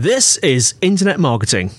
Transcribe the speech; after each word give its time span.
This 0.00 0.36
is 0.36 0.76
Internet 0.80 1.18
Marketing. 1.18 1.72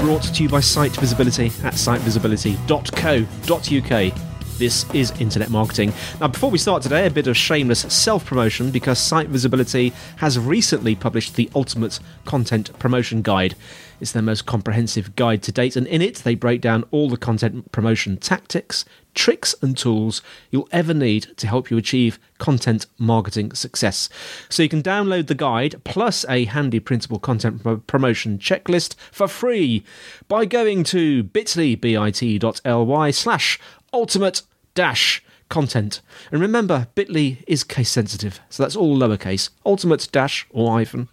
Brought 0.00 0.24
to 0.24 0.42
you 0.42 0.48
by 0.48 0.58
Site 0.58 0.90
Visibility 0.96 1.52
at 1.62 1.74
sitevisibility.co.uk. 1.74 4.58
This 4.58 4.92
is 4.92 5.12
Internet 5.20 5.50
Marketing. 5.50 5.92
Now, 6.20 6.26
before 6.26 6.50
we 6.50 6.58
start 6.58 6.82
today, 6.82 7.06
a 7.06 7.10
bit 7.10 7.28
of 7.28 7.36
shameless 7.36 7.82
self 7.92 8.24
promotion 8.24 8.72
because 8.72 8.98
Site 8.98 9.28
Visibility 9.28 9.92
has 10.16 10.36
recently 10.36 10.96
published 10.96 11.36
the 11.36 11.48
Ultimate 11.54 12.00
Content 12.24 12.76
Promotion 12.80 13.22
Guide. 13.22 13.54
It's 14.00 14.12
their 14.12 14.22
most 14.22 14.44
comprehensive 14.44 15.16
guide 15.16 15.42
to 15.44 15.52
date, 15.52 15.76
and 15.76 15.86
in 15.86 16.02
it, 16.02 16.16
they 16.16 16.34
break 16.34 16.60
down 16.60 16.84
all 16.90 17.08
the 17.08 17.16
content 17.16 17.72
promotion 17.72 18.16
tactics, 18.16 18.84
tricks, 19.14 19.54
and 19.62 19.76
tools 19.76 20.20
you'll 20.50 20.68
ever 20.72 20.92
need 20.92 21.28
to 21.36 21.46
help 21.46 21.70
you 21.70 21.76
achieve 21.76 22.18
content 22.38 22.86
marketing 22.98 23.52
success. 23.52 24.08
So 24.48 24.62
you 24.62 24.68
can 24.68 24.82
download 24.82 25.28
the 25.28 25.34
guide 25.34 25.80
plus 25.84 26.24
a 26.28 26.44
handy 26.44 26.80
printable 26.80 27.18
content 27.18 27.86
promotion 27.86 28.38
checklist 28.38 28.94
for 29.12 29.28
free 29.28 29.84
by 30.28 30.44
going 30.44 30.84
to 30.84 31.22
bit.ly, 31.22 31.76
bit.ly 31.76 33.10
slash 33.10 33.60
ultimate 33.92 34.42
dash 34.74 35.22
content. 35.48 36.00
And 36.32 36.40
remember, 36.40 36.88
bit.ly 36.94 37.38
is 37.46 37.62
case 37.64 37.90
sensitive, 37.90 38.40
so 38.50 38.62
that's 38.62 38.76
all 38.76 38.98
lowercase. 38.98 39.50
Ultimate 39.64 40.08
dash 40.10 40.46
or 40.50 40.72
hyphen 40.72 41.08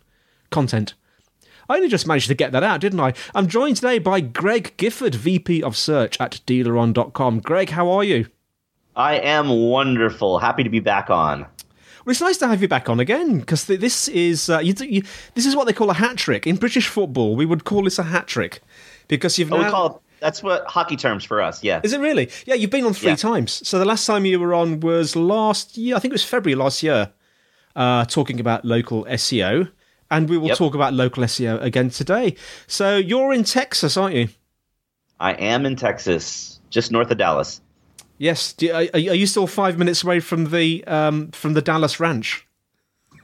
content. 0.50 0.96
I 1.70 1.76
only 1.76 1.88
just 1.90 2.08
managed 2.08 2.28
to 2.28 2.36
get 2.36 2.52
that 2.52 2.64
out, 2.64 2.82
didn't 2.82 3.00
I? 3.00 3.14
I'm 3.36 3.48
joined 3.48 3.78
today 3.78 4.00
by 4.00 4.20
Greg 4.22 4.74
Gifford, 4.78 5.16
VP 5.16 5.64
of 5.64 5.78
Search 5.78 6.20
at 6.20 6.42
dealeron.com. 6.46 7.40
Greg, 7.40 7.70
how 7.72 7.90
are 7.90 8.04
you? 8.04 8.28
I 8.96 9.16
am 9.20 9.50
wonderful. 9.50 10.40
Happy 10.40 10.64
to 10.64 10.70
be 10.70 10.80
back 10.80 11.10
on. 11.10 11.42
Well, 12.04 12.12
it's 12.12 12.22
nice 12.22 12.38
to 12.40 12.48
have 12.48 12.62
you 12.62 12.68
back 12.68 12.90
on 12.90 13.00
again 13.00 13.40
because 13.40 13.66
this 13.66 14.08
is 14.08 14.50
uh, 14.50 14.60
you, 14.60 14.74
you, 14.80 15.04
this 15.36 15.46
is 15.46 15.56
what 15.56 15.66
they 15.68 15.74
call 15.74 15.90
a 15.92 15.94
hat 15.94 16.18
trick 16.18 16.48
in 16.48 16.56
British 16.56 16.88
football. 16.88 17.36
We 17.36 17.46
would 17.46 17.64
call 17.64 17.84
this 17.84 18.00
a 18.00 18.04
hat 18.04 18.28
trick 18.28 18.62
because 19.08 19.38
you've 19.38 19.54
Oh, 19.54 19.58
now. 19.58 19.66
we 19.66 19.70
call 19.70 19.86
it, 19.88 20.02
that's 20.20 20.42
what 20.44 20.66
hockey 20.66 20.96
terms 20.98 21.24
for 21.24 21.42
us. 21.42 21.64
Yeah. 21.64 21.80
Is 21.84 21.94
it 21.94 22.00
really? 22.02 22.30
Yeah, 22.46 22.56
you've 22.56 22.72
been 22.72 22.86
on 22.86 22.94
three 22.94 23.10
Yeah. 23.12 23.16
times. 23.16 23.66
So 23.68 23.78
the 23.80 23.86
last 23.86 24.06
time 24.08 24.26
you 24.26 24.40
were 24.40 24.54
on 24.54 24.80
was 24.80 25.16
last 25.16 25.78
year. 25.78 25.96
I 25.96 26.00
think 26.00 26.12
it 26.12 26.14
was 26.16 26.24
February 26.24 26.56
last 26.56 26.82
year, 26.82 27.12
uh, 27.76 28.06
talking 28.06 28.40
about 28.40 28.66
local 28.66 29.06
SEO. 29.06 29.70
And 30.12 30.30
we 30.30 30.38
will 30.38 30.50
Yep. 30.50 30.58
talk 30.58 30.76
about 30.76 30.94
local 30.94 31.24
SEO 31.24 31.60
again 31.64 31.90
today. 31.90 32.36
So 32.68 32.98
you're 32.98 33.34
in 33.34 33.44
Texas, 33.46 33.98
aren't 33.98 34.16
you? 34.16 34.28
I 35.20 35.32
am 35.34 35.66
in 35.66 35.76
Texas, 35.76 36.60
just 36.70 36.92
north 36.92 37.10
of 37.10 37.18
Dallas. 37.18 37.62
Yes. 38.18 38.54
Do, 38.54 38.72
are, 38.72 38.86
are 38.94 39.00
you 39.00 39.26
still 39.26 39.48
five 39.48 39.80
minutes 39.80 40.04
away 40.04 40.20
from 40.20 40.52
the 40.52 40.84
um, 40.86 41.32
from 41.32 41.54
the 41.54 41.62
Dallas 41.62 42.00
ranch? 42.00 42.46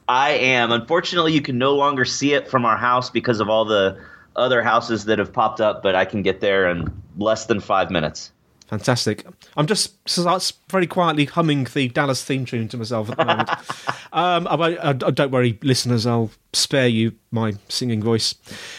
I 0.08 0.30
am. 0.30 0.72
Unfortunately, 0.72 1.32
you 1.34 1.42
can 1.42 1.58
no 1.58 1.74
longer 1.76 2.04
see 2.04 2.32
it 2.32 2.48
from 2.48 2.64
our 2.64 2.76
house 2.78 3.10
because 3.10 3.40
of 3.40 3.48
all 3.50 3.64
the 3.66 3.96
other 4.36 4.62
houses 4.62 5.04
that 5.04 5.18
have 5.18 5.32
popped 5.32 5.60
up, 5.60 5.82
but 5.82 5.94
I 5.94 6.04
can 6.04 6.22
get 6.22 6.40
there 6.40 6.70
in 6.70 6.90
less 7.18 7.46
than 7.46 7.60
five 7.60 7.90
minutes. 7.90 8.32
Fantastic. 8.68 9.24
I'm 9.56 9.66
just 9.66 9.96
so 10.08 10.38
very 10.68 10.86
quietly 10.86 11.24
humming 11.24 11.64
the 11.72 11.88
Dallas 11.88 12.22
theme 12.22 12.44
tune 12.44 12.68
to 12.68 12.76
myself 12.76 13.10
at 13.10 13.16
the 13.16 13.24
moment. 13.24 13.48
um, 14.12 14.46
I, 14.46 14.54
won't- 14.56 14.78
uh, 14.80 14.92
don't 14.92 15.30
worry, 15.30 15.58
listeners. 15.62 16.04
I'll 16.04 16.30
spare 16.52 16.86
you 16.86 17.12
my 17.30 17.54
singing 17.70 18.02
voice. 18.02 18.34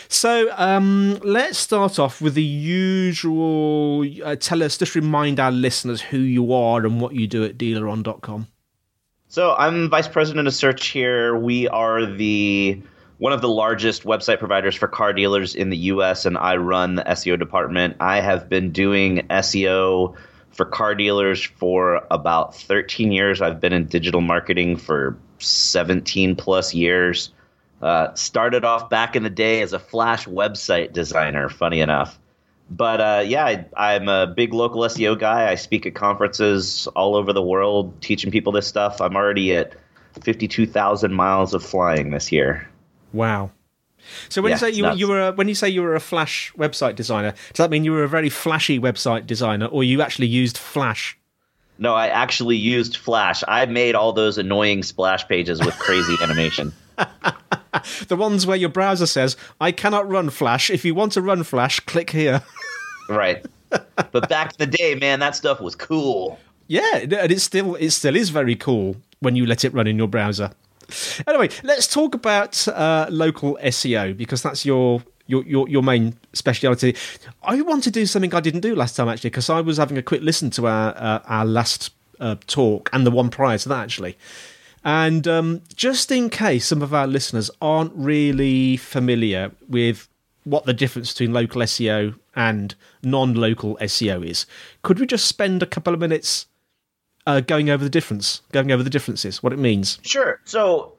So 0.08 0.52
um, 0.58 1.20
let's 1.24 1.58
start 1.58 1.98
off 1.98 2.22
with 2.22 2.36
the 2.36 2.44
usual. 2.44 4.06
Uh, 4.24 4.36
tell 4.36 4.62
us, 4.62 4.78
just 4.78 4.94
remind 4.94 5.40
our 5.40 5.52
listeners 5.52 6.02
who 6.02 6.20
you 6.20 6.54
are 6.54 6.86
and 6.86 7.02
what 7.02 7.16
you 7.16 7.26
do 7.26 7.44
at 7.44 7.58
dealeron.com. 7.58 8.48
So 9.28 9.56
I'm 9.56 9.90
vice 9.90 10.08
president 10.08 10.48
of 10.48 10.54
search 10.54 10.88
here. 10.88 11.36
We 11.36 11.68
are 11.68 12.06
the 12.06 12.80
one 13.20 13.34
of 13.34 13.42
the 13.42 13.50
largest 13.50 14.04
website 14.04 14.40
providers 14.40 14.76
for 14.76 14.88
car 14.88 15.14
dealers 15.14 15.54
in 15.54 15.70
the 15.70 15.78
U.S. 15.78 16.26
and 16.26 16.38
I 16.38 16.56
run 16.56 16.96
the 16.96 17.04
SEO 17.04 17.38
department. 17.38 17.98
I 18.00 18.22
have 18.22 18.50
been 18.50 18.72
doing 18.72 19.28
SEO 19.30 20.16
for 20.52 20.66
car 20.66 20.96
dealers 20.96 21.44
for 21.44 22.06
about 22.10 22.56
13 22.56 23.12
years. 23.12 23.42
I've 23.42 23.60
been 23.60 23.74
in 23.74 23.86
digital 23.86 24.22
marketing 24.22 24.78
for 24.78 25.18
17 25.40 26.38
plus 26.38 26.74
years. 26.74 27.32
Uh, 27.82 28.14
started 28.14 28.64
off 28.64 28.90
back 28.90 29.16
in 29.16 29.24
the 29.24 29.30
day 29.30 29.62
as 29.62 29.74
a 29.74 29.80
Flash 29.80 30.26
website 30.26 30.94
designer. 30.94 31.50
Funny 31.50 31.82
enough. 31.82 32.18
But 32.72 33.02
uh, 33.02 33.24
yeah, 33.26 33.46
I, 33.46 33.66
I'm 33.76 34.08
a 34.08 34.28
big 34.28 34.54
local 34.54 34.82
SEO 34.84 35.20
guy. 35.20 35.52
I 35.52 35.56
speak 35.56 35.86
at 35.86 35.94
conferences 35.94 36.88
all 36.96 37.16
over 37.16 37.34
the 37.34 37.42
world, 37.42 38.02
teaching 38.02 38.32
people 38.32 38.54
this 38.54 38.68
stuff. 38.68 39.02
I'm 39.02 39.16
already 39.18 39.56
at 39.56 39.74
52,000 40.22 41.14
miles 41.14 41.54
of 41.54 41.64
flying 41.64 42.12
this 42.12 42.32
year. 42.32 42.69
Wow. 43.14 43.52
So 44.30 44.42
when 44.42 44.52
Yeah, 44.52 44.56
you 44.56 44.60
say 44.60 44.70
you, 44.72 44.92
you 44.94 45.08
were 45.08 45.28
a, 45.28 45.32
when 45.34 45.48
you 45.48 45.56
say 45.56 45.70
you 45.70 45.82
were 45.82 45.96
a 45.96 46.00
Flash 46.00 46.52
website 46.58 46.96
designer, 46.96 47.32
does 47.32 47.58
that 47.58 47.70
mean 47.70 47.84
you 47.84 47.92
were 47.92 48.04
a 48.04 48.08
very 48.10 48.30
flashy 48.30 48.80
website 48.80 49.28
designer, 49.28 49.66
or 49.68 49.84
you 49.84 50.02
actually 50.02 50.28
used 50.28 50.58
Flash? 50.58 51.18
No, 51.78 51.94
I 51.94 52.08
actually 52.08 52.56
used 52.58 52.98
Flash. 52.98 53.44
I 53.48 53.66
made 53.66 53.96
all 53.96 54.12
those 54.14 54.38
annoying 54.38 54.84
splash 54.84 55.28
pages 55.28 55.60
with 55.64 55.78
crazy 55.80 56.16
animation. 56.22 56.74
The 58.08 58.16
ones 58.18 58.46
where 58.46 58.58
your 58.58 58.70
browser 58.70 59.06
says, 59.06 59.38
I 59.62 59.72
cannot 59.72 60.10
run 60.10 60.30
Flash. 60.30 60.70
If 60.70 60.84
you 60.84 60.94
want 60.96 61.14
to 61.14 61.22
run 61.22 61.44
Flash, 61.44 61.80
click 61.82 62.10
here. 62.10 62.42
Right. 63.10 63.44
But 64.12 64.30
back 64.30 64.52
in 64.52 64.56
the 64.60 64.68
day, 64.78 64.94
man, 64.94 65.20
that 65.20 65.36
stuff 65.36 65.60
was 65.62 65.76
cool. 65.76 66.38
yeah, 66.68 66.98
and 66.98 67.32
it 67.32 67.40
still 67.42 67.74
it 67.76 67.90
still 67.90 68.16
is 68.16 68.30
very 68.30 68.56
cool 68.56 68.98
when 69.20 69.36
you 69.36 69.48
let 69.48 69.66
it 69.66 69.74
run 69.74 69.88
in 69.88 69.98
your 69.98 70.08
browser. 70.08 70.52
Anyway, 71.28 71.50
let's 71.64 71.88
talk 71.88 72.16
about 72.16 72.68
uh, 72.68 73.08
local 73.10 73.58
SEO 73.64 74.16
because 74.16 74.42
that's 74.42 74.66
your 74.66 75.04
your 75.28 75.44
your, 75.44 75.70
your 75.70 75.84
main 75.84 76.18
speciality. 76.34 76.96
I 77.44 77.62
want 77.62 77.84
to 77.86 77.92
do 77.92 78.06
something 78.06 78.34
I 78.34 78.40
didn't 78.40 78.62
do 78.62 78.76
last 78.76 78.96
time 78.96 79.10
actually 79.10 79.30
because 79.30 79.50
I 79.50 79.62
was 79.62 79.78
having 79.78 79.98
a 79.98 80.04
quick 80.04 80.22
listen 80.22 80.50
to 80.52 80.68
our 80.68 80.96
uh, 80.98 81.20
our 81.26 81.46
last 81.46 81.92
uh, 82.20 82.36
talk 82.48 82.90
and 82.94 83.06
the 83.06 83.12
one 83.12 83.30
prior 83.30 83.58
to 83.58 83.70
that 83.70 83.84
actually. 83.84 84.18
And 84.84 85.28
um, 85.28 85.62
just 85.76 86.12
in 86.12 86.30
case 86.30 86.66
some 86.66 86.82
of 86.82 86.94
our 86.94 87.08
listeners 87.08 87.52
aren't 87.62 87.92
really 87.96 88.78
familiar 88.78 89.52
with 89.68 90.08
what 90.46 90.66
the 90.66 90.74
difference 90.74 91.12
between 91.14 91.34
local 91.34 91.62
SEO 91.62 92.18
and 92.36 92.76
non 93.04 93.34
local 93.34 93.78
SEO 93.82 94.26
is, 94.26 94.46
could 94.84 95.00
we 95.00 95.06
just 95.06 95.26
spend 95.26 95.62
a 95.62 95.66
couple 95.66 95.94
of 95.94 96.00
minutes 96.00 96.48
uh, 97.26 97.42
going 97.42 97.70
over 97.70 97.84
the 97.84 97.90
difference, 97.90 98.42
going 98.52 98.72
over 98.72 98.84
the 98.84 98.90
differences, 98.90 99.44
what 99.44 99.54
it 99.54 99.60
means? 99.60 100.00
Sure. 100.02 100.40
So, 100.46 100.94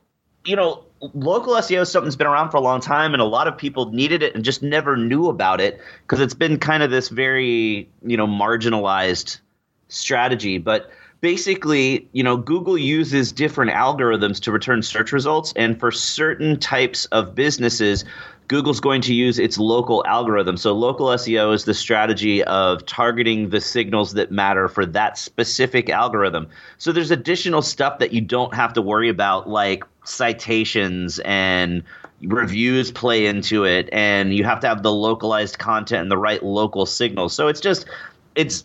you 0.44 0.56
know, 0.56 0.84
local 1.14 1.54
SEO 1.54 1.82
is 1.82 1.90
something 1.90 2.06
that's 2.06 2.16
been 2.16 2.26
around 2.26 2.50
for 2.50 2.58
a 2.58 2.60
long 2.60 2.80
time, 2.80 3.12
and 3.12 3.20
a 3.20 3.26
lot 3.26 3.48
of 3.48 3.56
people 3.56 3.90
needed 3.92 4.22
it 4.22 4.34
and 4.34 4.44
just 4.44 4.62
never 4.62 4.96
knew 4.96 5.28
about 5.28 5.60
it 5.60 5.80
because 6.02 6.20
it's 6.20 6.34
been 6.34 6.58
kind 6.58 6.82
of 6.82 6.90
this 6.90 7.08
very, 7.08 7.88
you 8.04 8.16
know, 8.16 8.26
marginalized 8.26 9.40
strategy. 9.88 10.58
But 10.58 10.90
basically, 11.20 12.08
you 12.12 12.22
know, 12.22 12.36
Google 12.36 12.78
uses 12.78 13.32
different 13.32 13.72
algorithms 13.72 14.40
to 14.40 14.52
return 14.52 14.82
search 14.82 15.12
results, 15.12 15.52
and 15.56 15.78
for 15.78 15.90
certain 15.90 16.58
types 16.58 17.04
of 17.06 17.34
businesses, 17.34 18.04
Google's 18.48 18.80
going 18.80 19.00
to 19.02 19.14
use 19.14 19.38
its 19.38 19.58
local 19.58 20.04
algorithm. 20.06 20.56
So, 20.56 20.72
local 20.72 21.06
SEO 21.08 21.54
is 21.54 21.66
the 21.66 21.74
strategy 21.74 22.42
of 22.44 22.84
targeting 22.84 23.50
the 23.50 23.60
signals 23.60 24.14
that 24.14 24.32
matter 24.32 24.66
for 24.66 24.84
that 24.86 25.18
specific 25.18 25.88
algorithm. 25.88 26.48
So, 26.78 26.90
there's 26.90 27.12
additional 27.12 27.62
stuff 27.62 28.00
that 28.00 28.12
you 28.12 28.20
don't 28.20 28.54
have 28.54 28.72
to 28.72 28.82
worry 28.82 29.08
about, 29.08 29.48
like 29.48 29.84
citations 30.04 31.20
and 31.24 31.84
reviews 32.22 32.90
play 32.90 33.26
into 33.26 33.64
it, 33.64 33.88
and 33.92 34.34
you 34.34 34.42
have 34.44 34.58
to 34.60 34.68
have 34.68 34.82
the 34.82 34.92
localized 34.92 35.58
content 35.58 36.02
and 36.02 36.10
the 36.10 36.18
right 36.18 36.42
local 36.42 36.86
signals. 36.86 37.32
So, 37.32 37.46
it's 37.46 37.60
just, 37.60 37.86
it's 38.34 38.64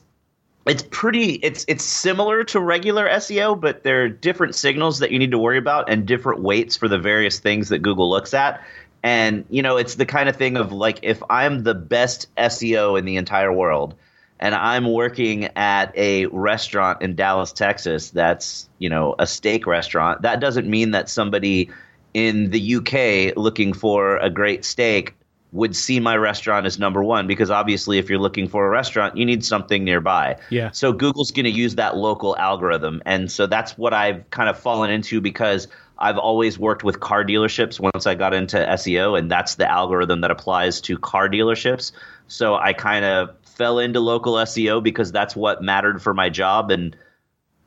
it's 0.66 0.84
pretty 0.90 1.34
it's 1.34 1.64
it's 1.68 1.84
similar 1.84 2.44
to 2.46 2.60
regular 2.60 3.08
SEO, 3.08 3.60
but 3.60 3.84
there 3.84 4.04
are 4.04 4.10
different 4.10 4.56
signals 4.56 5.00
that 5.00 5.12
you 5.12 5.20
need 5.20 5.32
to 5.32 5.38
worry 5.38 5.58
about 5.58 5.90
and 5.90 6.06
different 6.06 6.42
weights 6.42 6.76
for 6.76 6.88
the 6.88 6.98
various 6.98 7.40
things 7.40 7.70
that 7.70 7.80
Google 7.80 8.10
looks 8.10 8.34
at. 8.34 8.64
And 9.04 9.46
you 9.50 9.62
know, 9.62 9.78
it's 9.78 9.96
the 9.96 10.06
kind 10.08 10.28
of 10.28 10.36
thing 10.36 10.58
of 10.58 10.72
like 10.72 11.00
if 11.04 11.22
I'm 11.30 11.64
the 11.64 11.76
best 11.76 12.34
SEO 12.36 12.98
in 12.98 13.06
the 13.06 13.18
entire 13.18 13.54
world 13.54 13.96
and 14.40 14.56
I'm 14.56 14.92
working 14.92 15.46
at 15.56 15.96
a 15.96 16.26
restaurant 16.28 17.02
in 17.02 17.16
Dallas, 17.16 17.52
Texas 17.54 18.10
that's, 18.10 18.68
you 18.80 18.90
know, 18.90 19.16
a 19.18 19.28
steak 19.28 19.66
restaurant, 19.66 20.24
that 20.24 20.40
doesn't 20.40 20.68
mean 20.68 20.92
that 20.92 21.10
somebody 21.10 21.70
in 22.14 22.50
the 22.50 22.76
UK 22.76 23.38
looking 23.38 23.74
for 23.74 24.18
a 24.18 24.30
great 24.30 24.66
steak 24.66 25.16
would 25.56 25.76
see 25.76 26.00
my 26.02 26.18
restaurant 26.18 26.66
as 26.66 26.78
number 26.78 27.02
one 27.02 27.28
because 27.28 27.50
obviously 27.50 27.98
if 27.98 28.10
you're 28.10 28.20
looking 28.20 28.48
for 28.48 28.66
a 28.68 28.70
restaurant 28.70 29.16
you 29.16 29.26
need 29.26 29.44
something 29.44 29.84
nearby 29.86 30.36
Yeah. 30.50 30.70
so 30.72 30.92
google's 30.92 31.32
going 31.32 31.46
to 31.46 31.50
use 31.50 31.76
that 31.76 31.96
local 31.96 32.38
algorithm 32.38 33.02
and 33.06 33.32
so 33.32 33.48
that's 33.48 33.78
what 33.78 33.94
i've 33.94 34.30
kind 34.32 34.50
of 34.50 34.60
fallen 34.60 34.92
into 34.92 35.22
because 35.22 35.68
I've 35.98 36.18
always 36.18 36.60
worked 36.60 36.84
with 36.84 37.00
car 37.00 37.24
dealerships 37.24 37.80
once 37.80 38.06
I 38.06 38.16
got 38.16 38.34
into 38.34 38.58
SEO, 38.58 39.18
and 39.18 39.32
that's 39.32 39.56
the 39.56 39.66
algorithm 39.66 40.20
that 40.22 40.30
applies 40.30 40.82
to 40.82 40.98
car 40.98 41.30
dealerships. 41.30 41.94
So 42.28 42.56
I 42.56 42.74
kind 42.74 43.06
of 43.06 43.34
fell 43.44 43.80
into 43.80 44.02
local 44.02 44.34
SEO 44.34 44.84
because 44.84 45.14
that's 45.14 45.38
what 45.38 45.64
mattered 45.64 46.02
for 46.02 46.14
my 46.14 46.30
job 46.30 46.70
and 46.70 46.96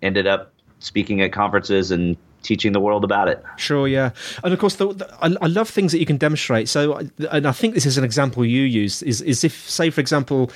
ended 0.03 0.27
up 0.27 0.53
speaking 0.79 1.23
at 1.23 1.33
conferences 1.33 1.91
and 1.91 2.19
teaching 2.49 2.73
the 2.73 2.81
world 2.81 3.05
about 3.05 3.29
it. 3.29 3.43
Sure, 3.57 3.87
yeah, 3.87 4.11
and 4.43 4.53
of 4.53 4.59
course, 4.59 4.77
the, 4.77 4.93
the, 4.93 5.15
I, 5.23 5.37
I, 5.41 5.47
love 5.47 5.69
things 5.69 5.93
that 5.93 6.01
you 6.01 6.07
can 6.07 6.17
demonstrate. 6.17 6.69
So, 6.69 7.09
and 7.31 7.47
I 7.47 7.53
think 7.53 7.75
this 7.75 7.87
is 7.87 7.99
an 7.99 8.05
example 8.05 8.45
you 8.45 8.63
use 8.63 9.03
is 9.03 9.21
is 9.21 9.45
if, 9.45 9.69
say, 9.69 9.91
for 9.91 10.01
example. 10.01 10.51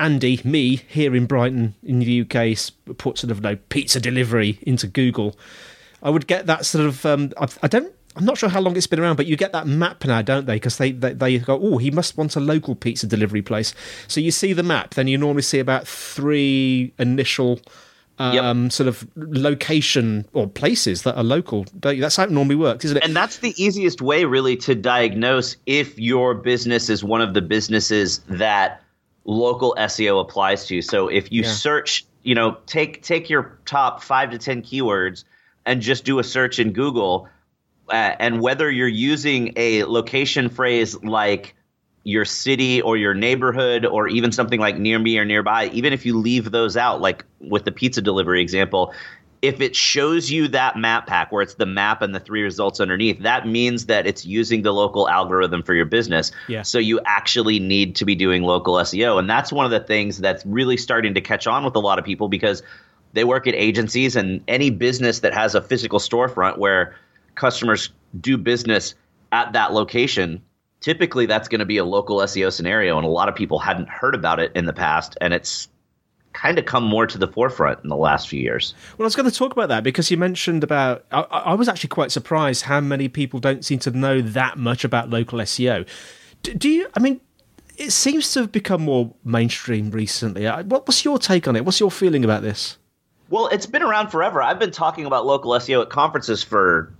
Andy, 0.00 0.40
me 0.42 0.82
here 0.88 1.14
in 1.14 1.24
Brighton 1.24 1.76
in 1.84 2.00
the 2.00 2.22
UK, 2.22 2.58
put 2.98 3.16
sort 3.16 3.30
of 3.30 3.42
no 3.42 3.54
pizza 3.68 4.00
delivery 4.00 4.58
into 4.62 4.88
Google. 4.88 5.36
I 6.02 6.10
would 6.10 6.26
get 6.26 6.46
that 6.46 6.66
sort 6.66 6.84
of. 6.84 7.06
Um, 7.06 7.30
I, 7.38 7.46
I 7.62 7.68
don't 7.68 7.94
I'm 8.16 8.24
not 8.24 8.38
sure 8.38 8.48
how 8.48 8.60
long 8.60 8.76
it's 8.76 8.86
been 8.86 9.00
around, 9.00 9.16
but 9.16 9.26
you 9.26 9.36
get 9.36 9.52
that 9.52 9.66
map 9.66 10.04
now, 10.04 10.22
don't 10.22 10.46
they? 10.46 10.54
Because 10.54 10.78
they, 10.78 10.92
they, 10.92 11.12
they 11.12 11.38
go, 11.38 11.58
oh, 11.60 11.78
he 11.78 11.90
must 11.90 12.16
want 12.16 12.36
a 12.36 12.40
local 12.40 12.74
pizza 12.76 13.06
delivery 13.06 13.42
place. 13.42 13.74
So 14.06 14.20
you 14.20 14.30
see 14.30 14.52
the 14.52 14.62
map, 14.62 14.94
then 14.94 15.08
you 15.08 15.18
normally 15.18 15.42
see 15.42 15.58
about 15.58 15.88
three 15.88 16.92
initial 16.98 17.60
um, 18.18 18.64
yep. 18.64 18.72
sort 18.72 18.88
of 18.88 19.06
location 19.16 20.26
or 20.32 20.46
places 20.46 21.02
that 21.02 21.16
are 21.16 21.24
local. 21.24 21.66
That's 21.74 22.16
how 22.16 22.24
it 22.24 22.30
normally 22.30 22.56
works, 22.56 22.84
isn't 22.84 22.98
it? 22.98 23.04
And 23.04 23.14
that's 23.14 23.38
the 23.38 23.54
easiest 23.62 24.00
way, 24.00 24.24
really, 24.24 24.56
to 24.58 24.74
diagnose 24.74 25.56
if 25.66 25.98
your 25.98 26.34
business 26.34 26.88
is 26.88 27.02
one 27.02 27.20
of 27.20 27.34
the 27.34 27.42
businesses 27.42 28.20
that 28.28 28.82
local 29.24 29.74
SEO 29.78 30.20
applies 30.20 30.66
to. 30.66 30.82
So 30.82 31.08
if 31.08 31.32
you 31.32 31.42
yeah. 31.42 31.50
search, 31.50 32.04
you 32.22 32.34
know, 32.34 32.56
take 32.66 33.02
take 33.02 33.28
your 33.28 33.58
top 33.64 34.02
five 34.02 34.30
to 34.30 34.38
ten 34.38 34.62
keywords 34.62 35.24
and 35.66 35.80
just 35.80 36.04
do 36.04 36.18
a 36.18 36.24
search 36.24 36.58
in 36.58 36.72
Google, 36.72 37.28
uh, 37.88 38.14
and 38.18 38.40
whether 38.40 38.70
you're 38.70 38.86
using 38.86 39.52
a 39.56 39.84
location 39.84 40.48
phrase 40.48 41.02
like 41.02 41.54
your 42.04 42.24
city 42.24 42.82
or 42.82 42.96
your 42.96 43.14
neighborhood 43.14 43.84
or 43.86 44.08
even 44.08 44.30
something 44.30 44.60
like 44.60 44.78
near 44.78 44.98
me 44.98 45.18
or 45.18 45.24
nearby, 45.24 45.68
even 45.68 45.92
if 45.92 46.06
you 46.06 46.16
leave 46.16 46.50
those 46.50 46.76
out, 46.76 47.00
like 47.00 47.24
with 47.40 47.64
the 47.64 47.72
pizza 47.72 48.00
delivery 48.02 48.40
example, 48.42 48.92
if 49.40 49.60
it 49.60 49.74
shows 49.74 50.30
you 50.30 50.48
that 50.48 50.76
map 50.76 51.06
pack 51.06 51.32
where 51.32 51.42
it's 51.42 51.54
the 51.54 51.66
map 51.66 52.00
and 52.02 52.14
the 52.14 52.20
three 52.20 52.42
results 52.42 52.80
underneath, 52.80 53.20
that 53.20 53.46
means 53.46 53.86
that 53.86 54.06
it's 54.06 54.24
using 54.24 54.62
the 54.62 54.72
local 54.72 55.08
algorithm 55.08 55.62
for 55.62 55.74
your 55.74 55.84
business. 55.84 56.30
Yeah. 56.48 56.62
So 56.62 56.78
you 56.78 57.00
actually 57.04 57.58
need 57.58 57.96
to 57.96 58.04
be 58.04 58.14
doing 58.14 58.42
local 58.42 58.74
SEO. 58.74 59.18
And 59.18 59.28
that's 59.28 59.52
one 59.52 59.64
of 59.64 59.70
the 59.70 59.80
things 59.80 60.18
that's 60.18 60.44
really 60.46 60.76
starting 60.76 61.14
to 61.14 61.20
catch 61.20 61.46
on 61.46 61.64
with 61.64 61.76
a 61.76 61.80
lot 61.80 61.98
of 61.98 62.04
people 62.04 62.28
because 62.28 62.62
they 63.12 63.24
work 63.24 63.46
at 63.46 63.54
agencies 63.54 64.16
and 64.16 64.42
any 64.48 64.70
business 64.70 65.20
that 65.20 65.34
has 65.34 65.54
a 65.54 65.62
physical 65.62 65.98
storefront 65.98 66.58
where 66.58 66.96
customers 67.34 67.90
do 68.20 68.36
business 68.36 68.94
at 69.32 69.52
that 69.52 69.72
location 69.72 70.42
typically 70.84 71.24
that's 71.24 71.48
going 71.48 71.60
to 71.60 71.64
be 71.64 71.78
a 71.78 71.84
local 71.84 72.18
SEO 72.18 72.52
scenario, 72.52 72.98
and 72.98 73.06
a 73.06 73.10
lot 73.10 73.30
of 73.30 73.34
people 73.34 73.58
hadn't 73.58 73.88
heard 73.88 74.14
about 74.14 74.38
it 74.38 74.52
in 74.54 74.66
the 74.66 74.72
past, 74.72 75.16
and 75.22 75.32
it's 75.32 75.66
kind 76.34 76.58
of 76.58 76.66
come 76.66 76.84
more 76.84 77.06
to 77.06 77.16
the 77.16 77.26
forefront 77.26 77.82
in 77.82 77.88
the 77.88 77.96
last 77.96 78.28
few 78.28 78.38
years. 78.38 78.74
Well, 78.98 79.04
I 79.04 79.06
was 79.06 79.16
going 79.16 79.30
to 79.30 79.34
talk 79.34 79.52
about 79.52 79.70
that 79.70 79.82
because 79.82 80.10
you 80.10 80.18
mentioned 80.18 80.62
about. 80.62 81.06
I, 81.10 81.22
I 81.22 81.54
was 81.54 81.70
actually 81.70 81.88
quite 81.88 82.12
surprised 82.12 82.64
how 82.64 82.80
many 82.80 83.08
people 83.08 83.40
don't 83.40 83.64
seem 83.64 83.78
to 83.78 83.92
know 83.92 84.20
that 84.20 84.58
much 84.58 84.84
about 84.84 85.08
local 85.08 85.38
SEO. 85.38 85.86
Do, 86.42 86.52
do 86.52 86.68
you? 86.68 86.86
I 86.94 87.00
mean, 87.00 87.18
it 87.78 87.90
seems 87.90 88.30
to 88.34 88.40
have 88.40 88.52
become 88.52 88.82
more 88.82 89.14
mainstream 89.24 89.90
recently. 89.90 90.44
What, 90.44 90.86
what's 90.86 91.02
your 91.02 91.18
take 91.18 91.48
on 91.48 91.56
it? 91.56 91.64
What's 91.64 91.80
your 91.80 91.90
feeling 91.90 92.24
about 92.24 92.42
this? 92.42 92.76
Well, 93.30 93.46
it's 93.48 93.64
been 93.64 93.82
around 93.82 94.10
forever. 94.10 94.42
I've 94.42 94.58
been 94.58 94.70
talking 94.70 95.06
about 95.06 95.24
local 95.24 95.52
SEO 95.52 95.80
at 95.80 95.88
conferences 95.88 96.42
for, 96.42 96.92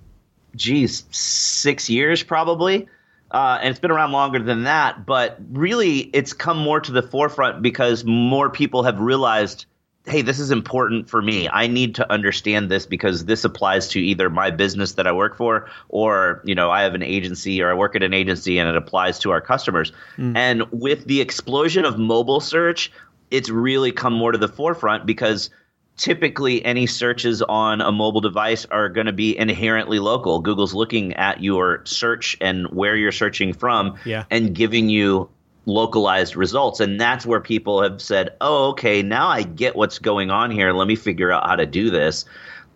geez, 0.56 1.04
six 1.10 1.90
years 1.90 2.22
probably 2.22 2.88
uh, 3.34 3.58
and 3.60 3.70
it's 3.70 3.81
been 3.81 3.90
around 3.90 4.12
longer 4.12 4.38
than 4.38 4.62
that. 4.62 5.04
But 5.04 5.38
really, 5.50 5.98
it's 5.98 6.32
come 6.32 6.56
more 6.56 6.81
to 6.81 6.92
the 6.92 7.02
forefront 7.02 7.62
because 7.62 8.04
more 8.04 8.48
people 8.48 8.84
have 8.84 9.00
realized, 9.00 9.66
hey, 10.06 10.22
this 10.22 10.38
is 10.38 10.52
important 10.52 11.10
for 11.10 11.20
me. 11.20 11.48
I 11.48 11.66
need 11.66 11.96
to 11.96 12.10
understand 12.12 12.70
this 12.70 12.86
because 12.86 13.25
this 13.25 13.44
applies 13.44 13.88
to 13.88 13.98
either 13.98 14.31
my 14.31 14.52
business 14.52 14.92
that 14.92 15.08
I 15.08 15.12
work 15.12 15.36
for, 15.36 15.69
or 15.88 16.42
you 16.44 16.54
know, 16.54 16.70
I 16.70 16.82
have 16.82 16.94
an 16.94 17.02
agency 17.02 17.60
or 17.60 17.72
I 17.72 17.75
work 17.75 17.96
at 17.96 18.04
an 18.04 18.14
agency, 18.14 18.58
and 18.58 18.69
it 18.69 18.76
applies 18.76 19.19
to 19.20 19.32
our 19.32 19.40
customers. 19.40 19.90
Mm. 20.16 20.37
And 20.37 20.62
with 20.70 21.04
the 21.06 21.20
explosion 21.20 21.84
of 21.84 21.98
mobile 21.98 22.40
search, 22.40 22.92
it's 23.32 23.50
really 23.50 23.90
come 23.90 24.12
more 24.12 24.30
to 24.30 24.38
the 24.38 24.46
forefront 24.46 25.06
because 25.06 25.50
typically 25.96 26.64
any 26.64 26.87
searches 26.87 27.43
on 27.43 27.81
a 27.81 27.93
mobile 27.93 28.20
device 28.20 28.64
are 28.67 28.88
going 28.88 29.06
to 29.06 29.12
be 29.12 29.37
inherently 29.37 29.99
local. 29.99 30.41
Google's 30.41 30.75
looking 30.75 31.12
at 31.14 31.43
your 31.43 31.82
search 31.85 32.37
and 32.41 32.67
where 32.69 32.96
you're 32.96 33.12
searching 33.12 33.52
from 33.52 33.96
yeah. 34.05 34.25
and 34.31 34.55
giving 34.55 34.88
you 34.88 35.29
localized 35.67 36.37
results. 36.37 36.81
And 36.81 37.00
that's 37.00 37.25
where 37.25 37.41
people 37.41 37.82
have 37.82 38.02
said, 38.02 38.31
oh, 38.41 38.70
okay, 38.70 39.02
now 39.02 39.29
I 39.29 39.43
get 39.43 39.76
what's 39.76 39.99
going 39.99 40.31
on 40.31 40.50
here. 40.50 40.73
Let 40.73 40.88
me 40.88 40.96
figure 40.96 41.31
out 41.31 41.46
how 41.46 41.56
to 41.56 41.67
do 41.67 41.91
this. 41.91 42.25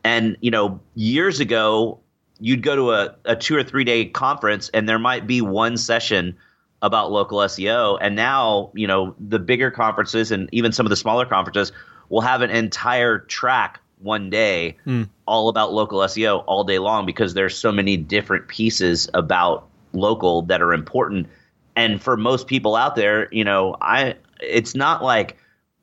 And, 0.05 0.37
you 0.41 0.50
know, 0.50 0.81
years 0.94 1.41
ago, 1.41 1.99
you'd 2.41 2.62
go 2.62 2.76
to 2.76 2.93
a, 2.93 3.14
a 3.25 3.37
two 3.37 3.56
or 3.56 3.64
three 3.64 3.85
day 3.85 4.06
conference 4.06 4.69
and 4.71 4.88
there 4.88 4.99
might 4.99 5.26
be 5.26 5.41
one 5.41 5.76
session 5.76 6.37
about 6.82 7.11
local 7.11 7.38
SEO. 7.38 7.99
And 8.00 8.14
now, 8.14 8.71
you 8.75 8.87
know, 8.87 9.17
the 9.19 9.41
bigger 9.41 9.73
conferences 9.73 10.31
and 10.31 10.49
even 10.53 10.71
some 10.71 10.87
of 10.87 10.91
the 10.91 10.97
smaller 10.97 11.26
conferences 11.26 11.73
we'll 12.08 12.22
have 12.22 12.43
an 12.43 12.50
entire 12.50 13.19
track 13.19 13.81
one 14.00 14.31
day 14.31 14.76
mm. 14.87 15.08
all 15.26 15.49
about 15.49 15.72
local 15.72 16.00
SEO 16.00 16.44
all 16.46 16.64
day 16.64 16.78
long 16.78 17.06
because 17.06 17.34
there's 17.34 17.56
so 17.56 17.72
many 17.72 17.96
different 17.96 18.49
pieces 18.49 19.08
about 19.14 19.66
local 19.93 20.43
that 20.43 20.62
are 20.62 20.72
important. 20.72 21.28
And 21.76 22.00
for 22.00 22.16
most 22.16 22.46
people 22.46 22.76
out 22.76 22.96
there, 22.96 23.32
you 23.32 23.44
know, 23.44 23.76
I 23.81 24.16
it's 24.40 24.75
not 24.75 25.02
like 25.02 25.37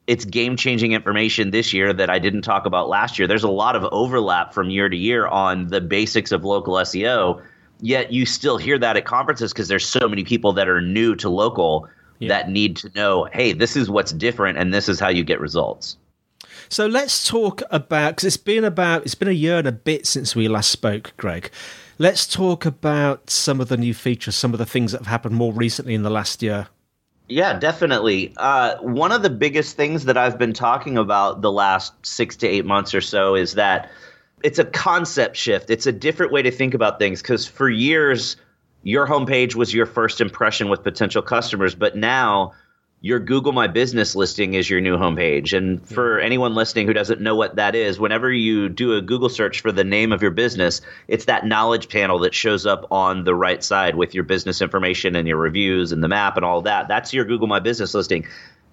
it's 0.07 0.23
game 0.23 0.55
changing 0.55 0.91
information 0.91 1.51
this 1.51 1.73
year 1.73 1.91
that 1.91 2.09
I 2.09 2.19
didn't 2.19 2.43
talk 2.43 2.65
about 2.65 2.89
last 2.89 3.17
year. 3.17 3.27
There's 3.27 3.43
a 3.43 3.49
lot 3.49 3.75
of 3.75 3.85
overlap 3.91 4.53
from 4.53 4.69
year 4.69 4.87
to 4.87 4.95
year 4.95 5.27
on 5.27 5.67
the 5.67 5.81
basics 5.81 6.31
of 6.31 6.45
local 6.45 6.75
SEO. 6.75 7.41
Yet 7.81 8.11
you 8.13 8.25
still 8.25 8.57
hear 8.57 8.77
that 8.77 8.97
at 8.97 9.05
conferences 9.05 9.51
because 9.51 9.67
there's 9.67 9.85
so 9.85 10.07
many 10.07 10.23
people 10.23 10.53
that 10.53 10.69
are 10.69 10.79
new 10.79 11.15
to 11.15 11.29
local 11.29 11.89
yeah. 12.19 12.29
that 12.29 12.49
need 12.49 12.77
to 12.77 12.91
know, 12.95 13.27
hey, 13.33 13.51
this 13.51 13.75
is 13.75 13.89
what's 13.89 14.13
different 14.13 14.57
and 14.57 14.73
this 14.73 14.87
is 14.87 14.99
how 14.99 15.09
you 15.09 15.23
get 15.23 15.39
results. 15.39 15.97
So 16.69 16.87
let's 16.87 17.27
talk 17.27 17.61
about 17.71 18.11
because 18.11 18.25
it's 18.25 18.37
been 18.37 18.63
about 18.63 19.03
it's 19.03 19.15
been 19.15 19.27
a 19.27 19.31
year 19.31 19.57
and 19.57 19.67
a 19.67 19.71
bit 19.71 20.07
since 20.07 20.35
we 20.35 20.47
last 20.47 20.71
spoke, 20.71 21.13
Greg. 21.17 21.51
Let's 21.97 22.27
talk 22.27 22.65
about 22.65 23.29
some 23.29 23.61
of 23.61 23.69
the 23.69 23.77
new 23.77 23.93
features, 23.93 24.35
some 24.35 24.53
of 24.53 24.59
the 24.59 24.65
things 24.65 24.91
that 24.91 24.99
have 24.99 25.07
happened 25.07 25.35
more 25.35 25.53
recently 25.53 25.93
in 25.93 26.03
the 26.03 26.09
last 26.09 26.43
year. 26.43 26.67
Yeah, 27.27 27.57
definitely. 27.57 28.33
Uh, 28.37 28.75
one 28.81 29.11
of 29.11 29.23
the 29.23 29.29
biggest 29.29 29.75
things 29.75 30.05
that 30.05 30.17
I've 30.17 30.37
been 30.37 30.53
talking 30.53 30.97
about 30.97 31.41
the 31.41 31.51
last 31.51 31.93
six 32.05 32.35
to 32.37 32.47
eight 32.47 32.65
months 32.65 32.93
or 32.93 33.01
so 33.01 33.33
is 33.35 33.53
that 33.53 33.89
it's 34.43 34.59
a 34.59 34.65
concept 34.65 35.35
shift. 35.35 35.69
It's 35.69 35.87
a 35.87 35.91
different 35.91 36.31
way 36.31 36.43
to 36.43 36.51
think 36.51 36.73
about 36.73 36.99
things 36.99 37.21
because 37.21 37.47
for 37.47 37.69
years, 37.69 38.35
your 38.83 39.07
homepage 39.07 39.55
was 39.55 39.73
your 39.73 39.87
first 39.87 40.21
impression 40.21 40.69
with 40.69 40.83
potential 40.83 41.23
customers, 41.23 41.73
but 41.73 41.95
now 41.95 42.53
your 43.05 43.19
Google 43.19 43.51
My 43.51 43.67
Business 43.67 44.15
listing 44.15 44.55
is 44.55 44.67
your 44.67 44.81
new 44.81 44.97
homepage. 44.97 45.55
And 45.55 45.87
for 45.87 46.17
anyone 46.17 46.55
listening 46.55 46.87
who 46.87 46.93
doesn't 46.93 47.21
know 47.21 47.35
what 47.35 47.55
that 47.55 47.75
is, 47.75 47.99
whenever 47.99 48.33
you 48.33 48.67
do 48.67 48.93
a 48.93 49.01
Google 49.03 49.29
search 49.29 49.61
for 49.61 49.71
the 49.71 49.83
name 49.83 50.11
of 50.11 50.23
your 50.23 50.31
business, 50.31 50.81
it's 51.07 51.25
that 51.25 51.45
knowledge 51.45 51.87
panel 51.87 52.17
that 52.17 52.33
shows 52.33 52.65
up 52.65 52.87
on 52.89 53.23
the 53.23 53.35
right 53.35 53.63
side 53.63 53.93
with 53.93 54.15
your 54.15 54.23
business 54.23 54.59
information 54.59 55.15
and 55.15 55.27
your 55.27 55.37
reviews 55.37 55.91
and 55.91 56.03
the 56.03 56.07
map 56.07 56.35
and 56.35 56.43
all 56.43 56.63
that. 56.63 56.87
That's 56.87 57.13
your 57.13 57.25
Google 57.25 57.45
My 57.45 57.59
Business 57.59 57.93
listing. 57.93 58.25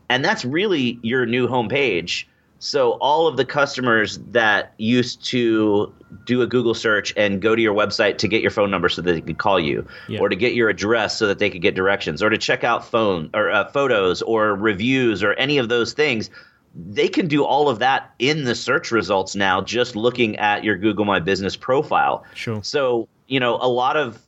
And 0.08 0.24
that's 0.24 0.46
really 0.46 0.98
your 1.02 1.26
new 1.26 1.46
homepage. 1.46 2.24
So 2.58 2.92
all 3.02 3.26
of 3.26 3.36
the 3.36 3.44
customers 3.44 4.18
that 4.30 4.72
used 4.78 5.26
to 5.26 5.92
do 6.24 6.42
a 6.42 6.46
Google 6.46 6.74
search 6.74 7.12
and 7.16 7.40
go 7.40 7.54
to 7.54 7.62
your 7.62 7.74
website 7.74 8.18
to 8.18 8.28
get 8.28 8.42
your 8.42 8.50
phone 8.50 8.70
number 8.70 8.88
so 8.88 9.02
that 9.02 9.12
they 9.12 9.20
could 9.20 9.38
call 9.38 9.58
you, 9.58 9.86
yeah. 10.08 10.20
or 10.20 10.28
to 10.28 10.36
get 10.36 10.54
your 10.54 10.68
address 10.68 11.18
so 11.18 11.26
that 11.26 11.38
they 11.38 11.50
could 11.50 11.62
get 11.62 11.74
directions, 11.74 12.22
or 12.22 12.30
to 12.30 12.38
check 12.38 12.64
out 12.64 12.84
phone 12.84 13.30
or 13.34 13.50
uh, 13.50 13.68
photos 13.70 14.22
or 14.22 14.54
reviews 14.54 15.22
or 15.22 15.32
any 15.34 15.58
of 15.58 15.68
those 15.68 15.92
things, 15.92 16.30
they 16.74 17.08
can 17.08 17.28
do 17.28 17.44
all 17.44 17.68
of 17.68 17.80
that 17.80 18.12
in 18.18 18.44
the 18.44 18.54
search 18.54 18.90
results 18.90 19.34
now, 19.34 19.60
just 19.60 19.96
looking 19.96 20.36
at 20.36 20.64
your 20.64 20.76
Google 20.76 21.04
My 21.04 21.20
Business 21.20 21.56
profile. 21.56 22.24
Sure. 22.34 22.62
So 22.62 23.08
you 23.26 23.40
know 23.40 23.58
a 23.60 23.68
lot 23.68 23.96
of 23.96 24.20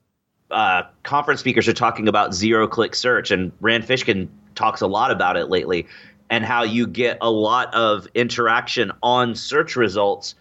uh, 0.50 0.82
conference 1.02 1.40
speakers 1.40 1.68
are 1.68 1.72
talking 1.72 2.08
about 2.08 2.34
zero 2.34 2.66
click 2.68 2.94
search, 2.94 3.30
and 3.30 3.52
Rand 3.60 3.84
Fishkin 3.84 4.28
talks 4.54 4.80
a 4.80 4.86
lot 4.86 5.10
about 5.10 5.36
it 5.36 5.48
lately 5.48 5.86
and 6.30 6.44
how 6.44 6.62
you 6.62 6.86
get 6.86 7.18
a 7.20 7.30
lot 7.30 7.74
of 7.74 8.08
interaction 8.14 8.92
on 9.02 9.34
search 9.34 9.76
results 9.76 10.34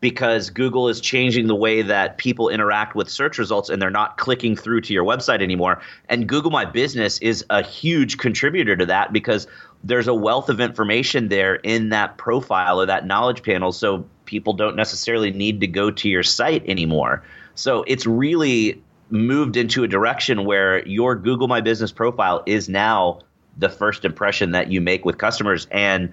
because 0.00 0.48
Google 0.48 0.88
is 0.88 1.00
changing 1.00 1.46
the 1.46 1.54
way 1.54 1.82
that 1.82 2.16
people 2.16 2.48
interact 2.48 2.94
with 2.94 3.08
search 3.08 3.38
results 3.38 3.68
and 3.68 3.80
they're 3.80 3.90
not 3.90 4.16
clicking 4.16 4.56
through 4.56 4.80
to 4.82 4.94
your 4.94 5.04
website 5.04 5.42
anymore. 5.42 5.80
And 6.08 6.26
Google 6.26 6.50
My 6.50 6.64
Business 6.64 7.18
is 7.18 7.44
a 7.50 7.62
huge 7.62 8.16
contributor 8.16 8.76
to 8.76 8.86
that 8.86 9.12
because 9.12 9.46
there's 9.84 10.08
a 10.08 10.14
wealth 10.14 10.48
of 10.48 10.60
information 10.60 11.28
there 11.28 11.56
in 11.56 11.90
that 11.90 12.16
profile 12.16 12.80
or 12.80 12.86
that 12.86 13.06
knowledge 13.06 13.42
panel. 13.42 13.72
So 13.72 14.06
people 14.24 14.54
don't 14.54 14.76
necessarily 14.76 15.32
need 15.32 15.60
to 15.60 15.66
go 15.66 15.90
to 15.90 16.08
your 16.08 16.22
site 16.22 16.66
anymore. 16.66 17.22
So 17.54 17.84
it's 17.86 18.06
really 18.06 18.82
moved 19.10 19.56
into 19.56 19.82
a 19.84 19.88
direction 19.88 20.44
where 20.44 20.86
your 20.86 21.14
Google 21.14 21.48
My 21.48 21.60
Business 21.60 21.92
profile 21.92 22.42
is 22.46 22.68
now 22.68 23.20
the 23.58 23.68
first 23.68 24.04
impression 24.04 24.52
that 24.52 24.70
you 24.70 24.80
make 24.80 25.04
with 25.04 25.18
customers. 25.18 25.66
And 25.70 26.12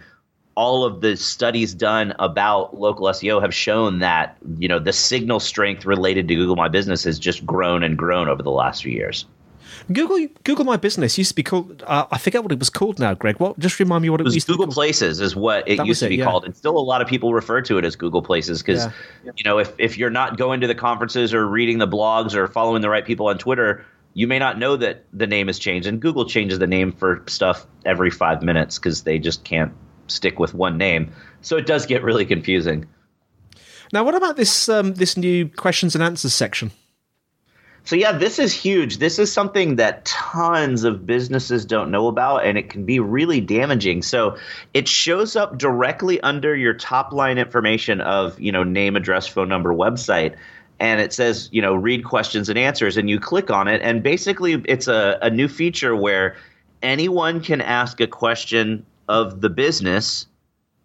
all 0.58 0.84
of 0.84 1.02
the 1.02 1.16
studies 1.16 1.76
done 1.76 2.16
about 2.18 2.76
local 2.76 3.06
SEO 3.06 3.40
have 3.40 3.54
shown 3.54 4.00
that 4.00 4.36
you 4.58 4.68
know 4.68 4.80
the 4.80 4.92
signal 4.92 5.40
strength 5.40 5.86
related 5.86 6.28
to 6.28 6.36
Google 6.36 6.56
My 6.56 6.68
Business 6.68 7.04
has 7.04 7.20
just 7.20 7.46
grown 7.46 7.84
and 7.84 7.96
grown 7.96 8.28
over 8.28 8.42
the 8.42 8.52
last 8.52 8.82
few 8.82 8.92
years. 8.92 9.26
Google 9.94 10.28
Google 10.44 10.66
My 10.66 10.76
Business 10.76 11.16
used 11.16 11.30
to 11.30 11.36
be 11.36 11.44
called. 11.44 11.84
Uh, 11.86 12.08
I 12.10 12.18
forget 12.18 12.42
what 12.42 12.52
it 12.52 12.58
was 12.58 12.72
called 12.72 12.98
now, 12.98 13.14
Greg. 13.14 13.40
What? 13.40 13.60
Just 13.60 13.80
remind 13.80 14.02
me 14.02 14.10
what 14.10 14.20
it, 14.20 14.24
it 14.24 14.26
was. 14.26 14.34
used 14.34 14.48
Google 14.48 14.68
Places 14.68 15.22
is 15.22 15.36
what 15.36 15.70
it 15.70 15.78
that 15.78 15.86
used 15.86 16.02
to 16.02 16.10
be 16.10 16.16
it, 16.16 16.18
yeah. 16.20 16.26
called, 16.26 16.44
and 16.44 16.58
still 16.58 16.76
a 16.76 16.82
lot 16.82 17.04
of 17.04 17.08
people 17.08 17.36
refer 17.36 17.62
to 17.62 17.78
it 17.78 17.86
as 17.86 17.96
Google 17.96 18.24
Places 18.24 18.64
because 18.64 18.86
yeah. 19.24 19.32
you 19.36 19.44
know 19.44 19.60
if 19.60 19.72
if 19.78 19.96
you're 19.96 20.10
not 20.10 20.38
going 20.38 20.60
to 20.62 20.68
the 20.68 20.76
conferences 20.76 21.36
or 21.36 21.48
reading 21.48 21.78
the 21.78 21.88
blogs 21.88 22.34
or 22.34 22.48
following 22.48 22.82
the 22.82 22.90
right 22.90 23.06
people 23.06 23.28
on 23.28 23.38
Twitter, 23.38 23.86
you 24.16 24.26
may 24.26 24.40
not 24.40 24.58
know 24.58 24.76
that 24.76 25.06
the 25.14 25.28
name 25.28 25.46
has 25.46 25.60
changed. 25.60 25.88
And 25.88 26.02
Google 26.02 26.26
changes 26.26 26.58
the 26.58 26.66
name 26.66 26.92
for 26.92 27.24
stuff 27.28 27.68
every 27.86 28.10
five 28.10 28.42
minutes 28.42 28.80
because 28.80 29.04
they 29.04 29.20
just 29.20 29.44
can't 29.44 29.72
stick 30.08 30.40
with 30.40 30.54
one 30.54 30.78
name. 30.78 31.12
So 31.42 31.58
it 31.58 31.66
does 31.66 31.86
get 31.86 32.04
really 32.04 32.26
confusing. 32.26 32.88
Now, 33.94 34.04
what 34.04 34.16
about 34.16 34.36
this 34.36 34.68
um, 34.70 34.96
this 34.96 35.16
new 35.16 35.48
questions 35.50 35.96
and 35.96 36.04
answers 36.04 36.34
section? 36.34 36.72
So 37.88 37.96
yeah, 37.96 38.12
this 38.12 38.38
is 38.38 38.52
huge. 38.52 38.98
This 38.98 39.18
is 39.18 39.32
something 39.32 39.78
that 39.78 40.04
tons 40.04 40.84
of 40.84 41.06
businesses 41.06 41.64
don't 41.64 41.90
know 41.90 42.10
about 42.10 42.46
and 42.46 42.58
it 42.58 42.70
can 42.70 42.84
be 42.84 43.00
really 43.00 43.40
damaging. 43.40 44.02
So 44.02 44.36
it 44.74 44.90
shows 44.90 45.38
up 45.38 45.58
directly 45.58 46.20
under 46.20 46.54
your 46.54 46.74
top 46.74 47.14
line 47.14 47.38
information 47.38 48.02
of, 48.02 48.38
you 48.42 48.52
know, 48.52 48.64
name, 48.66 48.98
address, 48.98 49.26
phone 49.26 49.48
number, 49.48 49.74
website 49.74 50.36
and 50.82 51.02
it 51.02 51.14
says, 51.14 51.48
you 51.54 51.62
know, 51.62 51.74
read 51.74 52.04
questions 52.04 52.50
and 52.50 52.60
answers 52.60 52.98
and 52.98 53.10
you 53.10 53.22
click 53.22 53.50
on 53.50 53.70
it 53.70 53.82
and 53.82 54.04
basically 54.04 54.62
it's 54.66 54.90
a, 54.90 55.18
a 55.22 55.30
new 55.30 55.48
feature 55.48 55.96
where 55.96 56.36
anyone 56.82 57.42
can 57.42 57.62
ask 57.62 58.02
a 58.02 58.08
question 58.08 58.86
of 59.08 59.42
the 59.42 59.50
business, 59.50 60.28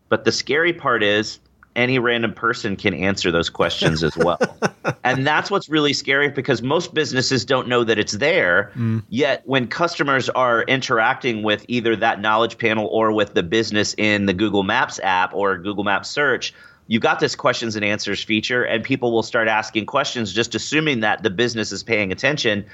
but 0.09 0.25
the 0.25 0.33
scary 0.33 0.73
part 0.73 1.03
is 1.03 1.39
any 1.75 1.99
random 1.99 2.35
person 2.35 2.77
can 2.77 2.95
answer 2.95 3.31
those 3.31 3.49
questions 3.49 4.03
as 4.03 4.17
well. 4.17 4.39
and 5.05 5.27
that's 5.27 5.51
what's 5.51 5.69
really 5.69 5.93
scary 5.93 6.29
because 6.29 6.63
most 6.63 6.95
businesses 6.95 7.45
don't 7.45 7.69
know 7.69 7.85
that 7.85 7.99
it's 7.99 8.13
there. 8.13 8.71
Mm. 8.77 9.03
Yet, 9.09 9.43
when 9.47 9.69
customers 9.69 10.29
are 10.31 10.63
interacting 10.65 11.43
with 11.43 11.65
either 11.69 11.97
that 11.97 12.21
knowledge 12.21 12.59
panel 12.59 12.87
or 12.89 13.13
with 13.13 13.35
the 13.35 13.43
business 13.43 13.95
in 13.97 14.27
the 14.27 14.35
Google 14.35 14.63
Maps 14.63 15.01
app 15.03 15.33
or 15.35 15.57
Google 15.59 15.85
Maps 15.85 16.11
search, 16.11 16.53
you've 16.89 17.03
got 17.03 17.21
this 17.21 17.35
questions 17.35 17.77
and 17.77 17.85
answers 17.85 18.23
feature, 18.23 18.65
and 18.65 18.85
people 18.85 19.13
will 19.13 19.23
start 19.23 19.49
asking 19.49 19.87
questions 19.87 20.33
just 20.33 20.55
assuming 20.55 21.01
that 21.01 21.23
the 21.23 21.31
business 21.31 21.73
is 21.73 21.83
paying 21.83 22.13
attention 22.13 22.67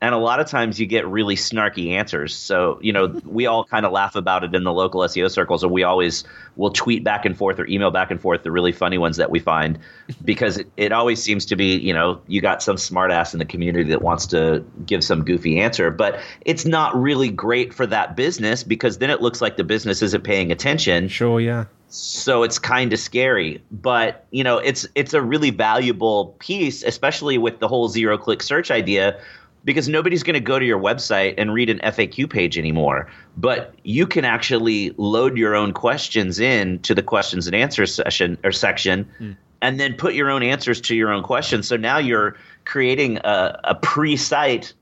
and 0.00 0.14
a 0.14 0.18
lot 0.18 0.40
of 0.40 0.46
times 0.46 0.78
you 0.78 0.86
get 0.86 1.06
really 1.06 1.36
snarky 1.36 1.92
answers. 1.92 2.36
So, 2.36 2.78
you 2.82 2.92
know, 2.92 3.06
we 3.24 3.46
all 3.46 3.64
kind 3.64 3.86
of 3.86 3.92
laugh 3.92 4.14
about 4.14 4.44
it 4.44 4.54
in 4.54 4.64
the 4.64 4.72
local 4.72 5.00
SEO 5.02 5.30
circles, 5.30 5.62
and 5.62 5.72
we 5.72 5.82
always 5.82 6.24
will 6.56 6.70
tweet 6.70 7.02
back 7.02 7.24
and 7.24 7.36
forth 7.36 7.58
or 7.58 7.66
email 7.66 7.90
back 7.90 8.10
and 8.10 8.20
forth 8.20 8.42
the 8.42 8.50
really 8.50 8.72
funny 8.72 8.98
ones 8.98 9.16
that 9.16 9.30
we 9.30 9.38
find 9.38 9.78
because 10.24 10.58
it, 10.58 10.70
it 10.76 10.92
always 10.92 11.22
seems 11.22 11.46
to 11.46 11.56
be, 11.56 11.76
you 11.76 11.94
know, 11.94 12.20
you 12.26 12.40
got 12.40 12.62
some 12.62 12.76
smartass 12.76 13.32
in 13.32 13.38
the 13.38 13.44
community 13.44 13.90
that 13.90 14.02
wants 14.02 14.26
to 14.26 14.64
give 14.84 15.02
some 15.02 15.24
goofy 15.24 15.60
answer, 15.60 15.90
but 15.90 16.20
it's 16.42 16.66
not 16.66 16.94
really 17.00 17.30
great 17.30 17.72
for 17.72 17.86
that 17.86 18.16
business 18.16 18.62
because 18.62 18.98
then 18.98 19.10
it 19.10 19.22
looks 19.22 19.40
like 19.40 19.56
the 19.56 19.64
business 19.64 20.02
isn't 20.02 20.24
paying 20.24 20.52
attention. 20.52 21.08
Sure, 21.08 21.40
yeah. 21.40 21.64
So 21.88 22.42
it's 22.42 22.58
kind 22.58 22.92
of 22.92 22.98
scary, 22.98 23.62
but 23.70 24.26
you 24.30 24.42
know, 24.42 24.58
it's 24.58 24.86
it's 24.96 25.14
a 25.14 25.22
really 25.22 25.50
valuable 25.50 26.34
piece, 26.40 26.82
especially 26.82 27.38
with 27.38 27.60
the 27.60 27.68
whole 27.68 27.88
zero 27.88 28.18
click 28.18 28.42
search 28.42 28.72
idea 28.72 29.20
because 29.66 29.88
nobody's 29.88 30.22
going 30.22 30.34
to 30.34 30.40
go 30.40 30.60
to 30.60 30.64
your 30.64 30.78
website 30.78 31.34
and 31.36 31.52
read 31.52 31.68
an 31.68 31.80
FAQ 31.80 32.30
page 32.30 32.56
anymore. 32.56 33.08
But 33.36 33.74
you 33.82 34.06
can 34.06 34.24
actually 34.24 34.94
load 34.96 35.36
your 35.36 35.56
own 35.56 35.72
questions 35.72 36.38
in 36.38 36.78
to 36.80 36.94
the 36.94 37.02
questions 37.02 37.48
and 37.48 37.54
answers 37.54 37.92
session 37.92 38.38
or 38.44 38.52
section, 38.52 39.06
mm. 39.20 39.36
and 39.60 39.80
then 39.80 39.94
put 39.94 40.14
your 40.14 40.30
own 40.30 40.44
answers 40.44 40.80
to 40.82 40.94
your 40.94 41.12
own 41.12 41.24
questions. 41.24 41.66
So 41.66 41.76
now 41.76 41.98
you're 41.98 42.36
creating 42.64 43.18
a, 43.18 43.60
a 43.64 43.74
pre-site 43.74 44.72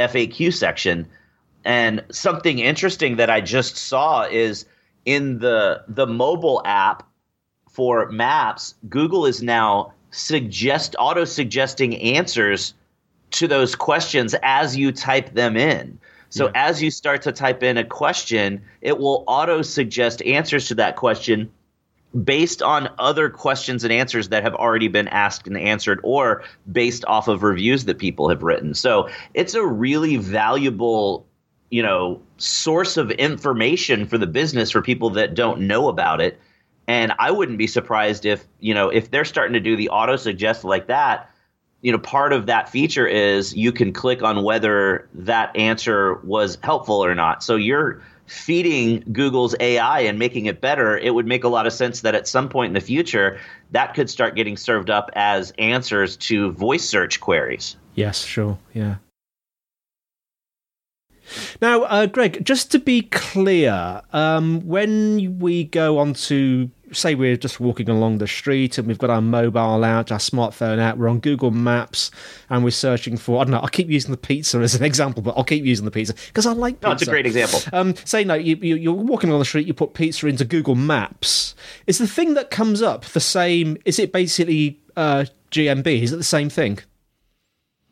FAQ 0.00 0.52
section. 0.52 1.06
And 1.64 2.02
something 2.10 2.58
interesting 2.58 3.16
that 3.16 3.30
I 3.30 3.40
just 3.40 3.76
saw 3.76 4.24
is 4.24 4.66
in 5.04 5.38
the 5.38 5.84
the 5.86 6.08
mobile 6.08 6.62
app 6.64 7.08
for 7.70 8.10
Maps, 8.10 8.74
Google 8.88 9.24
is 9.24 9.40
now 9.40 9.92
suggest 10.10 10.96
auto 10.98 11.24
suggesting 11.24 11.96
answers 11.96 12.74
to 13.32 13.48
those 13.48 13.74
questions 13.74 14.34
as 14.42 14.76
you 14.76 14.92
type 14.92 15.34
them 15.34 15.56
in. 15.56 15.98
So 16.30 16.46
yeah. 16.46 16.52
as 16.54 16.82
you 16.82 16.90
start 16.90 17.20
to 17.22 17.32
type 17.32 17.62
in 17.62 17.76
a 17.76 17.84
question, 17.84 18.62
it 18.80 18.98
will 18.98 19.24
auto 19.26 19.60
suggest 19.60 20.22
answers 20.22 20.66
to 20.68 20.74
that 20.76 20.96
question 20.96 21.50
based 22.24 22.62
on 22.62 22.90
other 22.98 23.30
questions 23.30 23.84
and 23.84 23.92
answers 23.92 24.28
that 24.28 24.42
have 24.42 24.54
already 24.54 24.88
been 24.88 25.08
asked 25.08 25.46
and 25.46 25.56
answered 25.56 26.00
or 26.02 26.42
based 26.70 27.04
off 27.06 27.28
of 27.28 27.42
reviews 27.42 27.84
that 27.86 27.98
people 27.98 28.28
have 28.28 28.42
written. 28.42 28.74
So 28.74 29.08
it's 29.34 29.54
a 29.54 29.64
really 29.64 30.16
valuable, 30.16 31.26
you 31.70 31.82
know, 31.82 32.20
source 32.36 32.96
of 32.96 33.10
information 33.12 34.06
for 34.06 34.18
the 34.18 34.26
business 34.26 34.70
for 34.70 34.82
people 34.82 35.10
that 35.10 35.34
don't 35.34 35.62
know 35.62 35.88
about 35.88 36.20
it. 36.20 36.38
And 36.86 37.12
I 37.18 37.30
wouldn't 37.30 37.58
be 37.58 37.66
surprised 37.66 38.26
if, 38.26 38.46
you 38.60 38.74
know, 38.74 38.88
if 38.88 39.10
they're 39.10 39.24
starting 39.24 39.54
to 39.54 39.60
do 39.60 39.76
the 39.76 39.88
auto 39.88 40.16
suggest 40.16 40.64
like 40.64 40.88
that, 40.88 41.30
you 41.82 41.90
know, 41.90 41.98
part 41.98 42.32
of 42.32 42.46
that 42.46 42.68
feature 42.68 43.06
is 43.06 43.54
you 43.54 43.72
can 43.72 43.92
click 43.92 44.22
on 44.22 44.44
whether 44.44 45.08
that 45.14 45.54
answer 45.56 46.14
was 46.22 46.56
helpful 46.62 47.04
or 47.04 47.14
not. 47.14 47.42
So 47.42 47.56
you're 47.56 48.00
feeding 48.26 49.04
Google's 49.12 49.54
AI 49.58 50.00
and 50.00 50.18
making 50.18 50.46
it 50.46 50.60
better. 50.60 50.96
It 50.96 51.12
would 51.12 51.26
make 51.26 51.42
a 51.42 51.48
lot 51.48 51.66
of 51.66 51.72
sense 51.72 52.00
that 52.02 52.14
at 52.14 52.28
some 52.28 52.48
point 52.48 52.70
in 52.70 52.74
the 52.74 52.80
future, 52.80 53.38
that 53.72 53.94
could 53.94 54.08
start 54.08 54.36
getting 54.36 54.56
served 54.56 54.90
up 54.90 55.10
as 55.14 55.52
answers 55.58 56.16
to 56.18 56.52
voice 56.52 56.88
search 56.88 57.20
queries. 57.20 57.76
Yes, 57.94 58.24
sure. 58.24 58.58
Yeah. 58.72 58.96
Now, 61.60 61.82
uh, 61.82 62.06
Greg, 62.06 62.44
just 62.44 62.70
to 62.72 62.78
be 62.78 63.02
clear, 63.02 64.02
um, 64.12 64.60
when 64.66 65.38
we 65.38 65.64
go 65.64 65.98
on 65.98 66.14
to 66.14 66.70
say 66.92 67.14
we're 67.14 67.36
just 67.36 67.60
walking 67.60 67.88
along 67.88 68.18
the 68.18 68.26
street 68.26 68.78
and 68.78 68.86
we've 68.86 68.98
got 68.98 69.10
our 69.10 69.20
mobile 69.20 69.84
out, 69.84 70.12
our 70.12 70.18
smartphone 70.18 70.78
out, 70.78 70.98
we're 70.98 71.08
on 71.08 71.20
Google 71.20 71.50
Maps 71.50 72.10
and 72.50 72.64
we're 72.64 72.70
searching 72.70 73.16
for, 73.16 73.40
I 73.40 73.44
don't 73.44 73.52
know, 73.52 73.58
I'll 73.58 73.68
keep 73.68 73.88
using 73.88 74.10
the 74.10 74.16
pizza 74.16 74.58
as 74.58 74.74
an 74.74 74.84
example, 74.84 75.22
but 75.22 75.36
I'll 75.36 75.44
keep 75.44 75.64
using 75.64 75.84
the 75.84 75.90
pizza 75.90 76.14
because 76.28 76.46
I 76.46 76.52
like 76.52 76.76
pizza. 76.76 76.88
No, 76.88 76.92
it's 76.92 77.02
a 77.02 77.06
great 77.06 77.26
example. 77.26 77.60
Um, 77.72 77.94
say, 78.04 78.24
no, 78.24 78.34
you, 78.34 78.56
you, 78.56 78.76
you're 78.76 78.92
walking 78.92 79.30
along 79.30 79.40
the 79.40 79.46
street, 79.46 79.66
you 79.66 79.74
put 79.74 79.94
pizza 79.94 80.26
into 80.26 80.44
Google 80.44 80.74
Maps. 80.74 81.54
Is 81.86 81.98
the 81.98 82.06
thing 82.06 82.34
that 82.34 82.50
comes 82.50 82.82
up 82.82 83.04
the 83.06 83.20
same? 83.20 83.76
Is 83.84 83.98
it 83.98 84.12
basically 84.12 84.80
uh, 84.96 85.24
GMB? 85.50 86.02
Is 86.02 86.12
it 86.12 86.16
the 86.16 86.24
same 86.24 86.48
thing? 86.48 86.78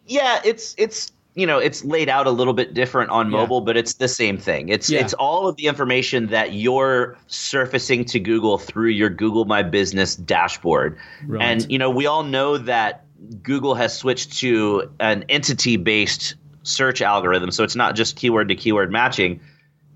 Yeah, 0.07 0.41
it's 0.45 0.75
it's 0.77 1.13
you 1.41 1.47
know 1.47 1.59
it's 1.59 1.83
laid 1.85 2.11
out 2.11 2.27
a 2.27 2.31
little 2.31 2.53
bit 2.53 2.75
different 2.75 3.11
on 3.11 3.31
mobile 3.31 3.61
yeah. 3.61 3.65
but 3.65 3.77
it's 3.77 3.95
the 3.95 4.07
same 4.09 4.37
thing 4.37 4.69
it's 4.69 4.91
yeah. 4.91 5.01
it's 5.01 5.15
all 5.15 5.49
of 5.49 5.57
the 5.57 5.67
information 5.67 6.27
that 6.27 6.53
you're 6.53 7.17
surfacing 7.29 8.05
to 8.05 8.21
google 8.21 8.59
through 8.59 8.91
your 8.91 9.09
google 9.09 9.47
my 9.47 9.63
business 9.63 10.15
dashboard 10.17 10.99
right. 11.27 11.43
and 11.43 11.73
you 11.73 11.79
know 11.79 11.89
we 11.89 12.05
all 12.05 12.23
know 12.23 12.59
that 12.59 13.05
google 13.43 13.75
has 13.75 13.97
switched 13.97 14.39
to 14.39 14.93
an 15.01 15.25
entity 15.31 15.79
based 15.79 16.35
search 16.63 17.01
algorithm 17.01 17.51
so 17.51 17.65
it's 17.65 17.77
not 17.77 17.97
just 17.97 18.17
keyword 18.17 18.49
to 18.49 18.55
keyword 18.55 18.93
matching 18.93 19.41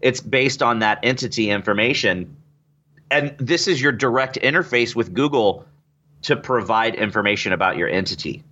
it's 0.01 0.21
based 0.21 0.63
on 0.63 0.79
that 0.79 0.99
entity 1.03 1.51
information 1.51 2.35
and 3.11 3.35
this 3.39 3.69
is 3.69 3.83
your 3.83 3.93
direct 3.93 4.39
interface 4.41 4.97
with 4.97 5.13
google 5.13 5.67
to 6.23 6.37
provide 6.37 6.95
information 6.95 7.53
about 7.53 7.77
your 7.77 7.89
entity 7.89 8.43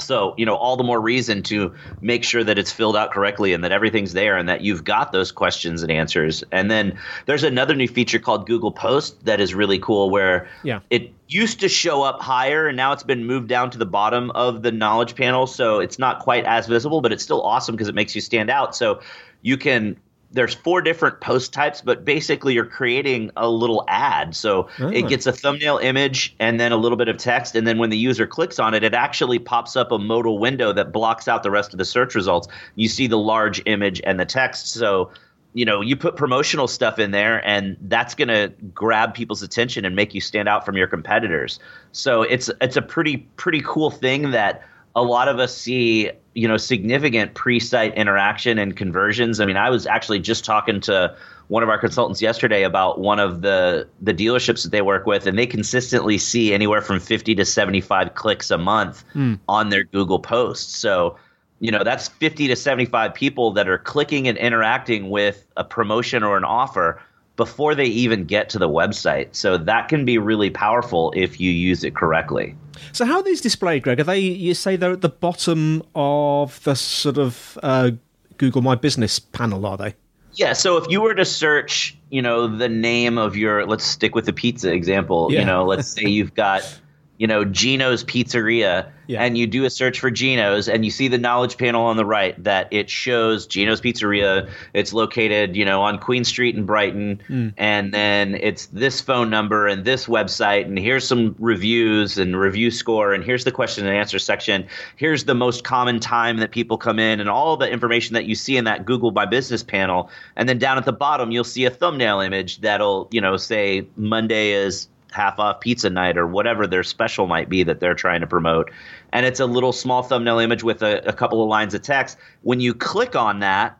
so, 0.00 0.34
you 0.36 0.46
know, 0.46 0.56
all 0.56 0.76
the 0.76 0.84
more 0.84 1.00
reason 1.00 1.42
to 1.44 1.74
make 2.00 2.24
sure 2.24 2.42
that 2.44 2.58
it's 2.58 2.72
filled 2.72 2.96
out 2.96 3.12
correctly 3.12 3.52
and 3.52 3.62
that 3.64 3.72
everything's 3.72 4.12
there 4.12 4.36
and 4.36 4.48
that 4.48 4.62
you've 4.62 4.84
got 4.84 5.12
those 5.12 5.32
questions 5.32 5.82
and 5.82 5.90
answers. 5.90 6.42
And 6.52 6.70
then 6.70 6.98
there's 7.26 7.44
another 7.44 7.74
new 7.74 7.88
feature 7.88 8.18
called 8.18 8.46
Google 8.46 8.72
Post 8.72 9.24
that 9.24 9.40
is 9.40 9.54
really 9.54 9.78
cool 9.78 10.10
where 10.10 10.48
yeah. 10.62 10.80
it 10.90 11.12
used 11.28 11.60
to 11.60 11.68
show 11.68 12.02
up 12.02 12.20
higher 12.20 12.66
and 12.66 12.76
now 12.76 12.92
it's 12.92 13.02
been 13.02 13.24
moved 13.24 13.48
down 13.48 13.70
to 13.70 13.78
the 13.78 13.86
bottom 13.86 14.30
of 14.32 14.62
the 14.62 14.72
knowledge 14.72 15.14
panel. 15.14 15.46
So 15.46 15.80
it's 15.80 15.98
not 15.98 16.20
quite 16.20 16.44
as 16.44 16.66
visible, 16.66 17.00
but 17.00 17.12
it's 17.12 17.22
still 17.22 17.42
awesome 17.42 17.74
because 17.74 17.88
it 17.88 17.94
makes 17.94 18.14
you 18.14 18.20
stand 18.20 18.50
out. 18.50 18.74
So 18.74 19.00
you 19.42 19.56
can 19.56 19.96
there's 20.32 20.54
four 20.54 20.80
different 20.80 21.20
post 21.20 21.52
types, 21.52 21.80
but 21.80 22.04
basically 22.04 22.54
you're 22.54 22.64
creating 22.64 23.30
a 23.36 23.48
little 23.48 23.84
ad. 23.88 24.34
So 24.34 24.68
oh. 24.80 24.88
it 24.88 25.04
ah. 25.04 25.08
gets 25.08 25.26
a 25.26 25.32
thumbnail 25.32 25.78
image 25.78 26.34
and 26.40 26.58
then 26.58 26.72
a 26.72 26.76
little 26.76 26.96
bit 26.96 27.08
of 27.08 27.18
text. 27.18 27.54
And 27.54 27.66
then 27.66 27.78
when 27.78 27.90
the 27.90 27.98
user 27.98 28.26
clicks 28.26 28.58
on 28.58 28.74
it, 28.74 28.82
it 28.82 28.94
actually 28.94 29.38
pops 29.38 29.76
up 29.76 29.92
a 29.92 29.98
modal 29.98 30.38
window 30.38 30.72
that 30.72 30.92
blocks 30.92 31.28
out 31.28 31.42
the 31.42 31.50
rest 31.50 31.72
of 31.72 31.78
the 31.78 31.84
search 31.84 32.14
results. 32.14 32.48
You 32.74 32.88
see 32.88 33.06
the 33.06 33.18
large 33.18 33.62
image 33.66 34.00
and 34.04 34.18
the 34.18 34.24
text. 34.24 34.72
So, 34.72 35.10
you 35.54 35.66
know, 35.66 35.82
you 35.82 35.96
put 35.96 36.16
promotional 36.16 36.66
stuff 36.66 36.98
in 36.98 37.10
there 37.10 37.46
and 37.46 37.76
that's 37.82 38.14
going 38.14 38.28
to 38.28 38.52
grab 38.72 39.12
people's 39.14 39.42
attention 39.42 39.84
and 39.84 39.94
make 39.94 40.14
you 40.14 40.20
stand 40.20 40.48
out 40.48 40.64
from 40.64 40.76
your 40.76 40.86
competitors. 40.86 41.58
So 41.92 42.22
it's 42.22 42.50
it's 42.60 42.76
a 42.76 42.82
pretty 42.82 43.18
pretty 43.36 43.62
cool 43.64 43.90
thing 43.90 44.30
that 44.30 44.62
a 44.94 45.02
lot 45.02 45.28
of 45.28 45.38
us 45.38 45.56
see 45.56 46.10
you 46.34 46.48
know 46.48 46.56
significant 46.56 47.34
pre-site 47.34 47.94
interaction 47.94 48.58
and 48.58 48.76
conversions. 48.76 49.40
I 49.40 49.46
mean, 49.46 49.56
I 49.56 49.70
was 49.70 49.86
actually 49.86 50.20
just 50.20 50.44
talking 50.44 50.80
to 50.82 51.14
one 51.48 51.62
of 51.62 51.68
our 51.68 51.78
consultants 51.78 52.22
yesterday 52.22 52.62
about 52.62 53.00
one 53.00 53.18
of 53.18 53.42
the 53.42 53.86
the 54.00 54.14
dealerships 54.14 54.62
that 54.62 54.70
they 54.70 54.82
work 54.82 55.06
with, 55.06 55.26
and 55.26 55.38
they 55.38 55.46
consistently 55.46 56.18
see 56.18 56.54
anywhere 56.54 56.80
from 56.80 57.00
50 57.00 57.34
to 57.34 57.44
75 57.44 58.14
clicks 58.14 58.50
a 58.50 58.58
month 58.58 59.04
mm. 59.14 59.38
on 59.48 59.68
their 59.68 59.84
Google 59.84 60.18
posts. 60.18 60.74
So, 60.76 61.16
you 61.60 61.70
know, 61.70 61.84
that's 61.84 62.08
50 62.08 62.48
to 62.48 62.56
75 62.56 63.14
people 63.14 63.52
that 63.52 63.68
are 63.68 63.78
clicking 63.78 64.28
and 64.28 64.38
interacting 64.38 65.10
with 65.10 65.46
a 65.56 65.64
promotion 65.64 66.22
or 66.22 66.36
an 66.36 66.44
offer 66.44 67.00
before 67.42 67.74
they 67.74 67.86
even 67.86 68.24
get 68.24 68.48
to 68.48 68.56
the 68.56 68.68
website. 68.68 69.26
So 69.32 69.58
that 69.58 69.88
can 69.88 70.04
be 70.04 70.16
really 70.16 70.48
powerful 70.48 71.12
if 71.16 71.40
you 71.40 71.50
use 71.50 71.82
it 71.82 71.92
correctly. 71.96 72.54
So 72.92 73.04
how 73.04 73.16
are 73.16 73.22
these 73.24 73.40
displayed, 73.40 73.82
Greg? 73.82 73.98
Are 73.98 74.04
they 74.04 74.20
you 74.20 74.54
say 74.54 74.76
they're 74.76 74.92
at 74.92 75.00
the 75.00 75.08
bottom 75.08 75.82
of 75.96 76.62
the 76.62 76.76
sort 76.76 77.18
of 77.18 77.58
uh, 77.60 77.90
Google 78.38 78.62
My 78.62 78.76
Business 78.76 79.18
panel, 79.18 79.66
are 79.66 79.76
they? 79.76 79.96
Yeah, 80.34 80.52
so 80.52 80.76
if 80.76 80.88
you 80.88 81.00
were 81.00 81.14
to 81.14 81.24
search, 81.24 81.98
you 82.10 82.22
know, 82.22 82.46
the 82.46 82.68
name 82.68 83.18
of 83.18 83.36
your 83.36 83.66
let's 83.66 83.84
stick 83.84 84.14
with 84.14 84.26
the 84.26 84.32
pizza 84.32 84.72
example, 84.72 85.26
yeah. 85.28 85.40
you 85.40 85.44
know, 85.44 85.64
let's 85.64 85.88
say 85.88 86.04
you've 86.04 86.34
got, 86.34 86.62
you 87.22 87.28
know, 87.28 87.44
Gino's 87.44 88.02
Pizzeria 88.02 88.90
yeah. 89.06 89.22
and 89.22 89.38
you 89.38 89.46
do 89.46 89.64
a 89.64 89.70
search 89.70 90.00
for 90.00 90.10
Gino's 90.10 90.68
and 90.68 90.84
you 90.84 90.90
see 90.90 91.06
the 91.06 91.18
knowledge 91.18 91.56
panel 91.56 91.84
on 91.84 91.96
the 91.96 92.04
right 92.04 92.42
that 92.42 92.66
it 92.72 92.90
shows 92.90 93.46
Gino's 93.46 93.80
Pizzeria. 93.80 94.50
It's 94.74 94.92
located, 94.92 95.54
you 95.54 95.64
know, 95.64 95.82
on 95.82 96.00
Queen 96.00 96.24
Street 96.24 96.56
in 96.56 96.66
Brighton. 96.66 97.22
Mm. 97.28 97.54
And 97.56 97.94
then 97.94 98.34
it's 98.34 98.66
this 98.66 99.00
phone 99.00 99.30
number 99.30 99.68
and 99.68 99.84
this 99.84 100.06
website. 100.06 100.64
And 100.64 100.76
here's 100.76 101.06
some 101.06 101.36
reviews 101.38 102.18
and 102.18 102.36
review 102.36 102.72
score. 102.72 103.14
And 103.14 103.22
here's 103.22 103.44
the 103.44 103.52
question 103.52 103.86
and 103.86 103.96
answer 103.96 104.18
section. 104.18 104.66
Here's 104.96 105.22
the 105.22 105.36
most 105.36 105.62
common 105.62 106.00
time 106.00 106.38
that 106.38 106.50
people 106.50 106.76
come 106.76 106.98
in 106.98 107.20
and 107.20 107.30
all 107.30 107.56
the 107.56 107.70
information 107.70 108.14
that 108.14 108.24
you 108.24 108.34
see 108.34 108.56
in 108.56 108.64
that 108.64 108.84
Google 108.84 109.12
My 109.12 109.26
Business 109.26 109.62
panel. 109.62 110.10
And 110.34 110.48
then 110.48 110.58
down 110.58 110.76
at 110.76 110.86
the 110.86 110.92
bottom, 110.92 111.30
you'll 111.30 111.44
see 111.44 111.66
a 111.66 111.70
thumbnail 111.70 112.18
image 112.18 112.62
that'll, 112.62 113.06
you 113.12 113.20
know, 113.20 113.36
say 113.36 113.86
Monday 113.94 114.54
is 114.54 114.88
half 115.12 115.38
off 115.38 115.60
pizza 115.60 115.90
night 115.90 116.16
or 116.16 116.26
whatever 116.26 116.66
their 116.66 116.82
special 116.82 117.26
might 117.26 117.48
be 117.48 117.62
that 117.62 117.80
they're 117.80 117.94
trying 117.94 118.20
to 118.20 118.26
promote. 118.26 118.70
And 119.12 119.26
it's 119.26 119.40
a 119.40 119.46
little 119.46 119.72
small 119.72 120.02
thumbnail 120.02 120.38
image 120.38 120.62
with 120.62 120.82
a, 120.82 121.06
a 121.08 121.12
couple 121.12 121.42
of 121.42 121.48
lines 121.48 121.74
of 121.74 121.82
text. 121.82 122.18
When 122.42 122.60
you 122.60 122.74
click 122.74 123.14
on 123.16 123.40
that, 123.40 123.78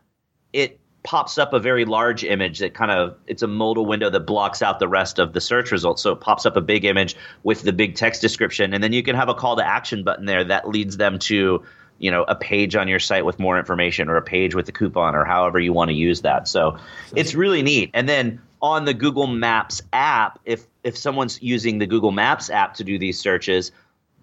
it 0.53 0.79
pops 1.03 1.37
up 1.37 1.53
a 1.53 1.59
very 1.59 1.83
large 1.83 2.23
image 2.23 2.59
that 2.59 2.73
kind 2.73 2.89
of 2.89 3.15
it's 3.27 3.41
a 3.41 3.47
modal 3.47 3.85
window 3.85 4.09
that 4.09 4.21
blocks 4.21 4.61
out 4.61 4.79
the 4.79 4.87
rest 4.87 5.19
of 5.19 5.33
the 5.33 5.41
search 5.41 5.69
results 5.69 6.01
so 6.01 6.13
it 6.13 6.21
pops 6.21 6.45
up 6.45 6.55
a 6.55 6.61
big 6.61 6.85
image 6.85 7.15
with 7.43 7.63
the 7.63 7.73
big 7.73 7.95
text 7.95 8.21
description 8.21 8.73
and 8.73 8.81
then 8.81 8.93
you 8.93 9.03
can 9.03 9.13
have 9.13 9.27
a 9.27 9.33
call 9.33 9.57
to 9.57 9.65
action 9.65 10.03
button 10.03 10.25
there 10.25 10.45
that 10.45 10.69
leads 10.69 10.95
them 10.95 11.19
to 11.19 11.61
you 11.99 12.11
know 12.11 12.23
a 12.23 12.35
page 12.35 12.75
on 12.75 12.87
your 12.87 12.99
site 12.99 13.25
with 13.25 13.39
more 13.39 13.57
information 13.57 14.09
or 14.09 14.15
a 14.15 14.21
page 14.21 14.55
with 14.55 14.67
a 14.69 14.71
coupon 14.71 15.15
or 15.15 15.25
however 15.25 15.59
you 15.59 15.73
want 15.73 15.89
to 15.89 15.95
use 15.95 16.21
that. 16.21 16.47
So 16.47 16.77
it's 17.15 17.35
really 17.35 17.61
neat. 17.61 17.91
And 17.93 18.07
then 18.07 18.41
on 18.61 18.85
the 18.85 18.93
Google 18.93 19.27
Maps 19.27 19.81
app, 19.91 20.39
if 20.45 20.65
if 20.83 20.97
someone's 20.97 21.41
using 21.41 21.79
the 21.79 21.87
Google 21.87 22.11
Maps 22.11 22.49
app 22.49 22.75
to 22.75 22.83
do 22.83 22.97
these 22.97 23.19
searches, 23.19 23.71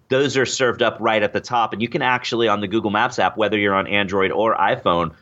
those 0.09 0.35
are 0.35 0.45
served 0.45 0.81
up 0.81 0.97
right 0.99 1.23
at 1.23 1.33
the 1.33 1.41
top, 1.41 1.73
and 1.73 1.81
you 1.81 1.87
can 1.87 2.01
actually 2.01 2.47
on 2.47 2.59
the 2.59 2.67
Google 2.67 2.91
Maps 2.91 3.19
app, 3.19 3.37
whether 3.37 3.57
you're 3.57 3.75
on 3.75 3.87
Android 3.87 4.31
or 4.31 4.55
iPhone, 4.55 5.13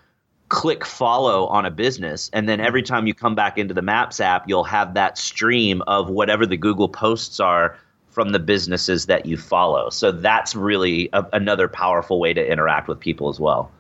click 0.48 0.84
follow 0.84 1.46
on 1.48 1.66
a 1.66 1.72
business, 1.72 2.30
and 2.34 2.50
then 2.50 2.60
every 2.60 2.82
time 2.82 3.06
you 3.08 3.14
come 3.14 3.36
back 3.36 3.58
into 3.58 3.74
the 3.74 3.82
Maps 3.82 4.20
app, 4.20 4.50
you'll 4.50 4.64
have 4.64 4.96
that 4.96 5.18
stream 5.18 5.82
of 5.86 6.10
whatever 6.10 6.46
the 6.46 6.58
Google 6.58 6.90
posts 6.90 7.40
are 7.40 7.78
from 8.12 8.32
the 8.32 8.40
businesses 8.40 9.06
that 9.06 9.26
you 9.26 9.38
follow. 9.38 9.90
So 9.90 10.12
that's 10.12 10.56
really 10.56 11.10
a, 11.14 11.26
another 11.34 11.68
powerful 11.68 12.20
way 12.20 12.34
to 12.34 12.52
interact 12.52 12.88
with 12.88 13.00
people 13.00 13.30
as 13.30 13.40
well. 13.40 13.72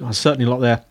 Oh, 0.00 0.10
certainly 0.10 0.46
a 0.46 0.50
lot 0.50 0.60
there. 0.60 0.84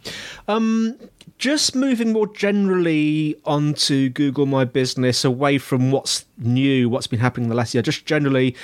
Um, 0.47 0.97
just 1.37 1.75
moving 1.75 2.13
more 2.13 2.27
generally 2.27 3.35
onto 3.43 4.09
Google 4.09 4.45
My 4.45 4.63
Business, 4.63 5.25
away 5.25 5.57
from 5.57 5.91
what's 5.91 6.25
new, 6.37 6.87
what's 6.89 7.07
been 7.07 7.19
happening 7.19 7.45
in 7.45 7.49
the 7.49 7.55
last 7.55 7.73
year, 7.73 7.83
just 7.83 8.05
generally, 8.05 8.55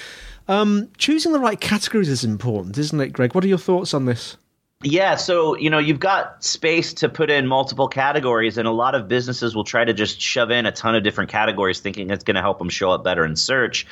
um, 0.48 0.90
choosing 0.98 1.34
the 1.34 1.40
right 1.40 1.60
categories 1.60 2.10
is 2.10 2.24
important, 2.24 2.78
isn't 2.78 3.00
it, 3.02 3.10
Greg? 3.10 3.36
What 3.36 3.44
are 3.44 3.48
your 3.48 3.58
thoughts 3.58 3.94
on 3.94 4.06
this? 4.06 4.38
Yeah, 4.82 5.16
so 5.16 5.58
you 5.58 5.70
know 5.70 5.80
you've 5.80 6.00
got 6.00 6.42
space 6.42 6.94
to 6.96 7.10
put 7.10 7.30
in 7.30 7.48
multiple 7.48 7.90
categories, 7.90 8.58
and 8.58 8.66
a 8.66 8.72
lot 8.72 8.96
of 8.96 9.10
businesses 9.10 9.54
will 9.54 9.66
try 9.66 9.84
to 9.84 9.94
just 9.94 10.22
shove 10.22 10.52
in 10.52 10.66
a 10.66 10.72
ton 10.72 10.96
of 10.96 11.04
different 11.04 11.30
categories, 11.30 11.82
thinking 11.82 12.10
it's 12.10 12.24
going 12.24 12.36
to 12.36 12.42
help 12.42 12.60
them 12.60 12.70
show 12.70 12.92
up 12.92 13.04
better 13.04 13.26
in 13.26 13.36
search. 13.36 13.86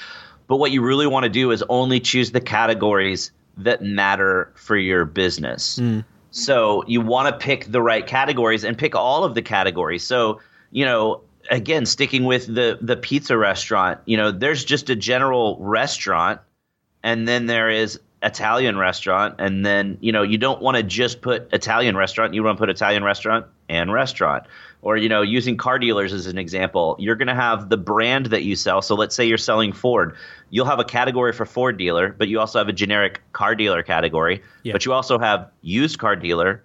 But 0.47 0.58
what 0.58 0.71
you 0.71 0.82
really 0.82 1.06
want 1.06 1.23
to 1.23 1.30
do 1.30 1.52
is 1.52 1.62
only 1.67 2.00
choose 2.00 2.32
the 2.32 2.39
categories 2.39 3.32
that 3.58 3.82
matter 3.82 4.54
for 4.56 4.78
your 4.78 5.04
business. 5.04 5.78
Mm. 5.78 6.06
So 6.32 6.86
you 6.88 7.02
want 7.02 7.34
to 7.34 7.45
pick 7.45 7.65
the 7.65 7.82
right 7.82 8.08
categories 8.08 8.63
and 8.63 8.78
pick 8.78 8.95
all 8.95 9.26
of 9.26 9.36
the 9.36 9.41
categories. 9.41 10.04
So, 10.06 10.39
you 10.71 10.86
know, 10.86 11.21
again, 11.52 11.86
sticking 11.86 12.23
with 12.23 12.45
the 12.47 12.78
the 12.80 12.95
pizza 12.95 13.38
restaurant, 13.38 14.00
you 14.06 14.15
know, 14.15 14.32
there's 14.32 14.63
just 14.63 14.89
a 14.89 14.95
general 14.95 15.58
restaurant 15.60 16.39
and 17.04 17.28
then 17.28 17.45
there 17.45 17.69
is 17.69 18.00
Italian 18.28 18.78
restaurant 18.78 19.36
and 19.40 19.66
then, 19.66 19.98
you 20.02 20.12
know, 20.12 20.22
you 20.22 20.38
don't 20.38 20.62
want 20.62 20.76
to 20.76 20.84
just 20.84 21.22
put 21.22 21.52
Italian 21.54 21.96
restaurant, 21.96 22.34
you 22.34 22.44
want 22.44 22.58
to 22.58 22.62
put 22.62 22.70
Italian 22.70 23.04
restaurant 23.04 23.46
and 23.70 23.92
restaurant. 23.92 24.44
Or 24.82 24.96
you 24.96 25.10
know 25.10 25.22
using 25.22 25.58
car 25.58 25.80
dealers 25.80 26.13
as 26.13 26.28
an 26.28 26.38
example 26.38 26.96
you're 27.00 27.16
going 27.16 27.28
to 27.28 27.36
have 27.36 27.70
the 27.70 27.78
brand 27.78 28.28
that 28.28 28.44
you 28.44 28.56
sell. 28.56 28.82
So 28.82 28.96
let's 28.96 29.16
say 29.16 29.26
you're 29.26 29.38
selling 29.38 29.74
ford. 29.74 30.16
You'll 30.50 30.68
have 30.68 30.80
a 30.80 30.86
category 30.86 31.34
for 31.34 31.46
ford 31.46 31.78
dealer 31.78 32.13
but 32.18 32.28
you 32.28 32.40
also 32.40 32.60
have 32.60 32.68
a 32.68 32.74
generic 32.74 33.22
car 33.34 33.56
dealer 33.56 33.82
category. 33.82 34.44
Yeah. 34.63 34.74
but 34.74 34.86
you 34.86 34.94
also 34.94 35.18
have 35.18 35.50
used 35.62 35.98
car 35.98 36.16
dealer 36.16 36.63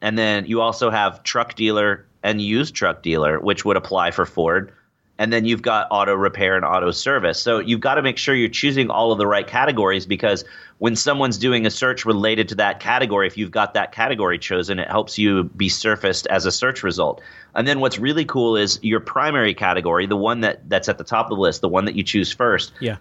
and 0.00 0.18
then 0.18 0.46
you 0.46 0.60
also 0.60 0.90
have 0.90 1.22
truck 1.22 1.54
dealer 1.54 2.06
and 2.22 2.40
used 2.40 2.74
truck 2.74 3.02
dealer 3.02 3.38
which 3.38 3.64
would 3.64 3.76
apply 3.76 4.10
for 4.10 4.26
ford 4.26 4.72
and 5.18 5.32
then 5.32 5.44
you've 5.44 5.62
got 5.62 5.86
auto 5.90 6.14
repair 6.14 6.56
and 6.56 6.64
auto 6.64 6.90
service. 6.90 7.40
So 7.40 7.58
you've 7.58 7.80
got 7.80 7.94
to 7.94 8.02
make 8.02 8.18
sure 8.18 8.34
you're 8.34 8.48
choosing 8.48 8.90
all 8.90 9.12
of 9.12 9.18
the 9.18 9.26
right 9.26 9.46
categories 9.46 10.06
because 10.06 10.44
when 10.78 10.96
someone's 10.96 11.38
doing 11.38 11.66
a 11.66 11.70
search 11.70 12.04
related 12.04 12.48
to 12.48 12.56
that 12.56 12.80
category, 12.80 13.26
if 13.26 13.38
you've 13.38 13.52
got 13.52 13.74
that 13.74 13.92
category 13.92 14.38
chosen, 14.38 14.80
it 14.80 14.88
helps 14.88 15.16
you 15.16 15.44
be 15.44 15.68
surfaced 15.68 16.26
as 16.26 16.46
a 16.46 16.52
search 16.52 16.82
result. 16.82 17.20
And 17.54 17.66
then 17.66 17.78
what's 17.78 17.98
really 17.98 18.24
cool 18.24 18.56
is 18.56 18.80
your 18.82 19.00
primary 19.00 19.54
category, 19.54 20.06
the 20.06 20.16
one 20.16 20.40
that 20.40 20.68
that's 20.68 20.88
at 20.88 20.98
the 20.98 21.04
top 21.04 21.26
of 21.26 21.36
the 21.36 21.42
list, 21.42 21.60
the 21.60 21.68
one 21.68 21.84
that 21.84 21.94
you 21.94 22.02
choose 22.02 22.32
first. 22.32 22.72
Yeah. 22.80 22.96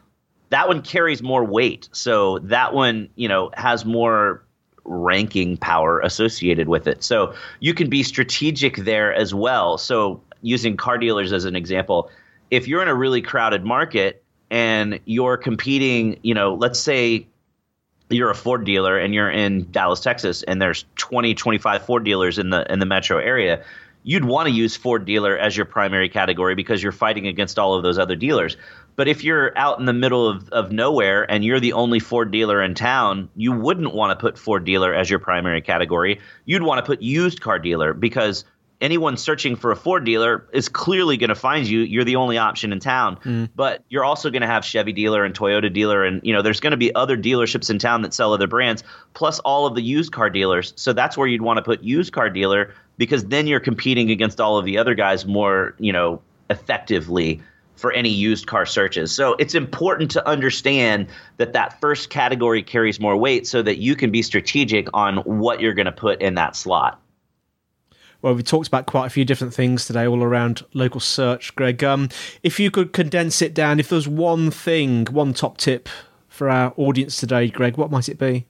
That 0.50 0.68
one 0.68 0.84
carries 0.84 1.24
more 1.24 1.44
weight. 1.44 1.90
So 1.94 2.38
that 2.40 2.76
one, 2.76 3.10
you 3.16 3.28
know, 3.28 3.50
has 3.56 3.86
more 3.86 4.44
ranking 4.86 5.58
power 5.58 6.00
associated 6.02 6.68
with 6.68 6.86
it. 6.86 7.04
So 7.04 7.34
you 7.60 7.74
can 7.74 7.90
be 7.90 8.04
strategic 8.04 8.78
there 8.78 9.12
as 9.14 9.34
well. 9.34 9.80
So 9.80 10.22
using 10.44 10.78
car 10.78 11.00
dealers 11.00 11.34
as 11.34 11.46
an 11.46 11.56
example, 11.56 12.12
if 12.52 12.68
you're 12.68 12.84
in 12.84 12.88
a 12.88 12.96
really 12.96 13.22
crowded 13.22 13.66
market 13.66 14.24
and 14.52 15.00
you're 15.06 15.38
competing, 15.38 16.20
you 16.22 16.36
know, 16.36 16.54
let's 16.54 16.80
say 16.80 17.26
you're 18.10 18.30
a 18.30 18.36
Ford 18.36 18.66
dealer 18.66 19.00
and 19.00 19.14
you're 19.14 19.32
in 19.32 19.72
Dallas, 19.72 20.02
Texas, 20.02 20.44
and 20.44 20.62
there's 20.62 20.86
20, 20.98 21.34
25 21.34 21.86
Ford 21.86 22.04
dealers 22.04 22.38
in 22.38 22.52
the 22.52 22.72
in 22.72 22.80
the 22.80 22.86
metro 22.86 23.18
area, 23.18 23.64
you'd 24.04 24.26
want 24.26 24.48
to 24.48 24.54
use 24.54 24.76
Ford 24.76 25.06
dealer 25.06 25.38
as 25.38 25.58
your 25.58 25.66
primary 25.66 26.10
category 26.10 26.56
because 26.56 26.84
you're 26.84 26.92
fighting 26.92 27.26
against 27.26 27.58
all 27.58 27.74
of 27.74 27.84
those 27.84 27.98
other 27.98 28.16
dealers. 28.16 28.58
But 28.96 29.08
if 29.08 29.24
you're 29.24 29.58
out 29.58 29.80
in 29.80 29.86
the 29.86 29.94
middle 29.94 30.28
of, 30.28 30.50
of 30.50 30.72
nowhere 30.72 31.30
and 31.30 31.44
you're 31.44 31.60
the 31.60 31.74
only 31.74 32.00
Ford 32.00 32.30
dealer 32.30 32.62
in 32.62 32.76
town, 32.76 33.30
you 33.36 33.52
wouldn't 33.52 33.94
want 33.96 34.12
to 34.12 34.22
put 34.22 34.38
Ford 34.38 34.66
dealer 34.66 34.94
as 34.94 35.10
your 35.10 35.20
primary 35.20 35.62
category. 35.62 36.20
You'd 36.46 36.64
want 36.64 36.78
to 36.78 36.86
put 36.86 37.02
used 37.02 37.42
car 37.42 37.58
dealer 37.58 37.94
because 37.94 38.46
anyone 38.84 39.16
searching 39.18 39.56
for 39.56 39.72
a 39.72 39.76
Ford 39.76 40.04
dealer 40.04 40.46
is 40.52 40.68
clearly 40.70 41.18
going 41.18 41.30
to 41.30 41.36
find 41.36 41.66
you. 41.66 41.80
You're 41.80 42.04
the 42.04 42.18
only 42.18 42.38
option 42.38 42.72
in 42.74 42.80
town. 42.80 43.18
Mm. 43.24 43.50
But 43.56 43.84
you're 43.90 44.04
also 44.04 44.30
going 44.30 44.42
to 44.42 44.48
have 44.48 44.66
Chevy 44.66 44.92
dealer 44.92 45.24
and 45.24 45.34
Toyota 45.34 45.74
dealer, 45.74 46.04
and 46.04 46.22
you 46.24 46.34
know 46.34 46.44
there's 46.44 46.60
going 46.60 46.72
to 46.72 46.78
be 46.78 46.94
other 46.94 47.18
dealerships 47.18 47.70
in 47.70 47.80
town 47.80 48.04
that 48.04 48.14
sell 48.14 48.34
other 48.34 48.48
brands, 48.48 48.84
plus 49.14 49.40
all 49.40 49.66
of 49.66 49.74
the 49.74 49.82
used 49.82 50.12
car 50.12 50.30
dealers. 50.30 50.74
So 50.76 50.94
that's 50.94 51.18
where 51.18 51.28
you'd 51.28 51.42
want 51.42 51.58
to 51.58 51.64
put 51.64 51.82
used 51.82 52.12
car 52.14 52.30
dealer 52.30 52.74
because 52.98 53.26
then 53.26 53.48
you're 53.48 53.62
competing 53.62 54.12
against 54.12 54.40
all 54.40 54.58
of 54.58 54.66
the 54.66 54.78
other 54.78 54.94
guys 54.94 55.26
more, 55.26 55.74
you 55.80 55.94
know, 55.94 56.22
effectively 56.50 57.42
for 57.76 57.92
any 57.92 58.10
used 58.10 58.46
car 58.46 58.66
searches. 58.66 59.12
So 59.12 59.36
it's 59.40 59.56
important 59.56 60.12
to 60.12 60.28
understand 60.28 61.08
that 61.38 61.54
that 61.54 61.80
first 61.82 62.10
category 62.10 62.62
carries 62.62 63.00
more 63.00 63.18
weight 63.18 63.48
so 63.48 63.62
that 63.64 63.78
you 63.78 63.96
can 63.96 64.12
be 64.12 64.22
strategic 64.22 64.88
on 64.94 65.18
what 65.18 65.60
you're 65.60 65.74
going 65.74 65.88
to 65.88 65.92
put 65.92 66.22
in 66.22 66.36
that 66.36 66.56
slot. 66.56 67.02
Well, 68.24 68.36
we 68.36 68.42
talked 68.42 68.70
about 68.70 68.86
quite 68.86 69.06
a 69.06 69.10
few 69.10 69.26
different 69.26 69.54
things 69.54 69.86
today, 69.86 70.08
all 70.08 70.24
around 70.24 70.64
local 70.74 71.02
search. 71.02 71.54
Greg, 71.56 71.84
um, 71.84 72.08
if 72.42 72.58
you 72.58 72.72
could 72.72 72.94
condense 72.94 73.42
it 73.42 73.54
down, 73.54 73.82
if 73.82 73.90
there's 73.90 74.08
one 74.08 74.50
thing, 74.50 75.06
one 75.12 75.34
top 75.34 75.58
tip 75.58 75.90
for 76.30 76.50
our 76.50 76.74
audience 76.78 77.18
today, 77.18 77.50
Greg, 77.50 77.76
what 77.76 77.92
might 77.92 78.08
it 78.08 78.18
be? 78.18 78.48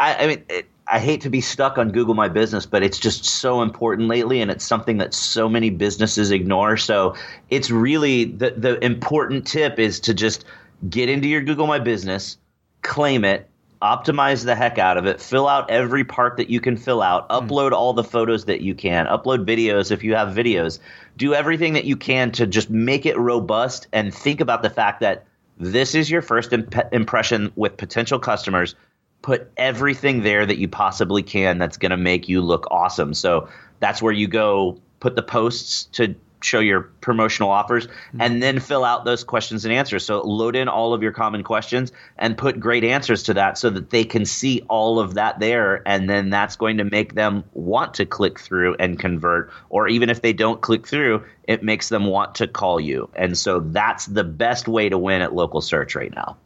I, 0.00 0.16
I 0.16 0.26
mean, 0.26 0.44
it, 0.48 0.66
I 0.88 0.98
hate 0.98 1.20
to 1.20 1.30
be 1.30 1.40
stuck 1.40 1.78
on 1.78 1.92
Google 1.92 2.14
My 2.14 2.26
Business, 2.26 2.66
but 2.66 2.82
it's 2.82 2.98
just 2.98 3.24
so 3.24 3.62
important 3.62 4.08
lately, 4.08 4.40
and 4.40 4.50
it's 4.50 4.64
something 4.64 4.98
that 4.98 5.14
so 5.14 5.48
many 5.48 5.70
businesses 5.70 6.32
ignore. 6.32 6.76
So 6.76 7.14
it's 7.48 7.70
really 7.70 8.24
the 8.24 8.50
the 8.50 8.84
important 8.84 9.46
tip 9.46 9.78
is 9.78 10.00
to 10.00 10.14
just 10.14 10.44
get 10.90 11.08
into 11.08 11.28
your 11.28 11.42
Google 11.42 11.68
My 11.68 11.78
Business, 11.78 12.38
claim 12.82 13.24
it, 13.24 13.48
optimize 13.82 14.44
the 14.44 14.54
heck 14.54 14.78
out 14.78 14.96
of 14.96 15.06
it, 15.06 15.20
fill 15.20 15.48
out 15.48 15.68
every 15.70 16.04
part 16.04 16.36
that 16.36 16.48
you 16.48 16.60
can 16.60 16.76
fill 16.76 17.02
out, 17.02 17.28
mm. 17.28 17.40
upload 17.40 17.72
all 17.72 17.92
the 17.92 18.04
photos 18.04 18.44
that 18.44 18.60
you 18.60 18.74
can, 18.74 19.06
upload 19.06 19.44
videos 19.44 19.90
if 19.90 20.04
you 20.04 20.14
have 20.14 20.28
videos, 20.28 20.78
do 21.16 21.34
everything 21.34 21.72
that 21.74 21.84
you 21.84 21.96
can 21.96 22.30
to 22.30 22.46
just 22.46 22.70
make 22.70 23.04
it 23.04 23.18
robust 23.18 23.88
and 23.92 24.14
think 24.14 24.40
about 24.40 24.62
the 24.62 24.70
fact 24.70 25.00
that 25.00 25.26
this 25.58 25.94
is 25.94 26.10
your 26.10 26.22
first 26.22 26.52
imp- 26.52 26.92
impression 26.92 27.52
with 27.56 27.76
potential 27.76 28.18
customers. 28.18 28.74
Put 29.20 29.50
everything 29.56 30.22
there 30.22 30.46
that 30.46 30.58
you 30.58 30.68
possibly 30.68 31.22
can 31.22 31.58
that's 31.58 31.76
going 31.76 31.90
to 31.90 31.96
make 31.96 32.28
you 32.28 32.40
look 32.40 32.66
awesome. 32.70 33.14
So 33.14 33.48
that's 33.80 34.00
where 34.00 34.12
you 34.12 34.26
go 34.26 34.80
put 35.00 35.16
the 35.16 35.22
posts 35.22 35.84
to 35.84 36.14
show 36.44 36.60
your 36.60 36.82
promotional 37.00 37.50
offers 37.50 37.86
mm-hmm. 37.86 38.20
and 38.20 38.42
then 38.42 38.60
fill 38.60 38.84
out 38.84 39.04
those 39.04 39.24
questions 39.24 39.64
and 39.64 39.72
answers. 39.72 40.04
So 40.04 40.20
load 40.20 40.56
in 40.56 40.68
all 40.68 40.94
of 40.94 41.02
your 41.02 41.12
common 41.12 41.42
questions 41.42 41.92
and 42.18 42.36
put 42.36 42.60
great 42.60 42.84
answers 42.84 43.22
to 43.24 43.34
that 43.34 43.58
so 43.58 43.70
that 43.70 43.90
they 43.90 44.04
can 44.04 44.24
see 44.24 44.62
all 44.68 44.98
of 44.98 45.14
that 45.14 45.40
there. 45.40 45.82
And 45.86 46.08
then 46.08 46.30
that's 46.30 46.56
going 46.56 46.78
to 46.78 46.84
make 46.84 47.14
them 47.14 47.44
want 47.52 47.94
to 47.94 48.06
click 48.06 48.38
through 48.38 48.76
and 48.78 48.98
convert. 48.98 49.50
Or 49.68 49.88
even 49.88 50.10
if 50.10 50.22
they 50.22 50.32
don't 50.32 50.60
click 50.60 50.86
through, 50.86 51.24
it 51.44 51.62
makes 51.62 51.88
them 51.88 52.06
want 52.06 52.34
to 52.36 52.46
call 52.46 52.80
you. 52.80 53.08
And 53.14 53.36
so 53.36 53.60
that's 53.60 54.06
the 54.06 54.24
best 54.24 54.68
way 54.68 54.88
to 54.88 54.98
win 54.98 55.22
at 55.22 55.34
local 55.34 55.60
search 55.60 55.94
right 55.94 56.14
now. 56.14 56.36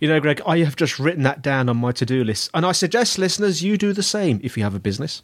You 0.00 0.08
know, 0.08 0.18
Greg, 0.18 0.40
I 0.46 0.58
have 0.60 0.76
just 0.76 0.98
written 0.98 1.24
that 1.24 1.42
down 1.42 1.68
on 1.68 1.76
my 1.76 1.92
to 1.92 2.06
do 2.06 2.24
list. 2.24 2.50
And 2.54 2.64
I 2.64 2.72
suggest 2.72 3.18
listeners, 3.18 3.62
you 3.62 3.76
do 3.76 3.92
the 3.92 4.02
same 4.02 4.40
if 4.42 4.56
you 4.56 4.62
have 4.62 4.74
a 4.74 4.80
business. 4.80 5.22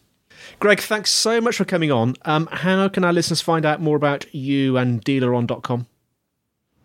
Greg, 0.58 0.80
thanks 0.80 1.10
so 1.10 1.40
much 1.40 1.56
for 1.56 1.64
coming 1.64 1.90
on. 1.90 2.14
Um, 2.24 2.48
how 2.50 2.88
can 2.88 3.04
our 3.04 3.12
listeners 3.12 3.40
find 3.40 3.66
out 3.66 3.80
more 3.80 3.96
about 3.96 4.32
you 4.34 4.76
and 4.76 5.04
dealeron.com? 5.04 5.86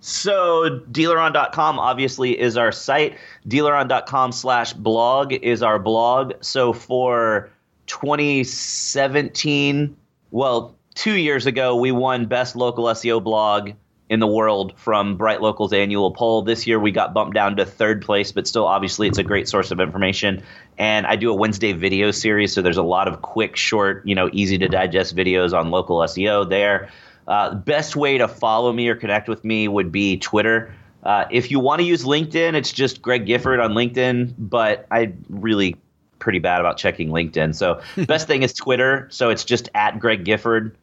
So 0.02 0.82
dealeron.com 0.92 1.80
obviously 1.80 2.40
is 2.40 2.58
our 2.58 2.72
site. 2.72 3.18
Dealeron.com 3.48 4.32
slash 4.32 4.74
blog 4.74 5.34
is 5.34 5.62
our 5.62 5.78
blog. 5.78 6.34
So 6.42 6.74
for 6.74 7.52
2017, 7.86 9.96
well, 10.32 10.76
two 10.96 11.18
years 11.18 11.46
ago, 11.46 11.76
we 11.76 11.92
won 11.92 12.26
Best 12.26 12.56
Local 12.56 12.86
SEO 12.86 13.24
Blog 13.24 13.74
in 14.12 14.20
the 14.20 14.28
world 14.28 14.74
from 14.76 15.18
BrightLocal's 15.18 15.72
annual 15.72 16.12
poll. 16.12 16.42
This 16.42 16.68
year 16.68 16.78
we 16.78 16.92
got 16.92 17.14
bumped 17.14 17.34
down 17.34 17.56
to 17.56 17.66
third 17.66 18.02
place, 18.02 18.34
but 18.34 18.46
still, 18.46 18.68
obviously, 18.68 19.08
it's 19.08 19.18
a 19.18 19.24
great 19.24 19.48
source 19.48 19.72
of 19.72 19.80
information. 19.80 20.44
And 20.78 21.08
I 21.08 21.16
do 21.16 21.32
a 21.32 21.34
Wednesday 21.34 21.72
video 21.72 22.12
series, 22.12 22.52
so 22.52 22.62
there's 22.62 22.76
a 22.76 22.84
lot 22.84 23.08
of 23.08 23.22
quick, 23.22 23.56
short, 23.56 24.06
you 24.06 24.14
know, 24.14 24.30
easy 24.34 24.58
to 24.58 24.68
digest 24.68 25.16
videos 25.16 25.58
on 25.58 25.72
local 25.72 26.00
SEO 26.00 26.48
there. 26.48 26.90
Uh, 27.26 27.56
best 27.56 27.96
way 27.96 28.18
to 28.18 28.28
follow 28.28 28.74
me 28.74 28.90
or 28.90 28.96
connect 28.96 29.30
with 29.30 29.46
me 29.46 29.70
would 29.70 29.94
be 29.94 30.18
Twitter. 30.18 30.76
Uh, 31.04 31.24
if 31.32 31.50
you 31.50 31.62
want 31.62 31.80
to 31.80 31.88
use 31.88 32.04
LinkedIn, 32.04 32.54
it's 32.54 32.74
just 32.74 33.02
Greg 33.02 33.26
Gifford 33.26 33.62
on 33.62 33.72
LinkedIn, 33.72 34.34
but 34.38 34.88
I 34.92 35.14
really 35.30 35.78
pretty 36.20 36.40
bad 36.40 36.60
about 36.60 36.76
checking 36.76 37.12
LinkedIn. 37.12 37.56
So 37.56 37.80
best 38.08 38.28
thing 38.28 38.44
is 38.44 38.52
Twitter. 38.52 39.08
So 39.10 39.30
it's 39.30 39.46
just 39.46 39.70
at 39.74 40.00
Greg 40.00 40.26
Gifford 40.26 40.76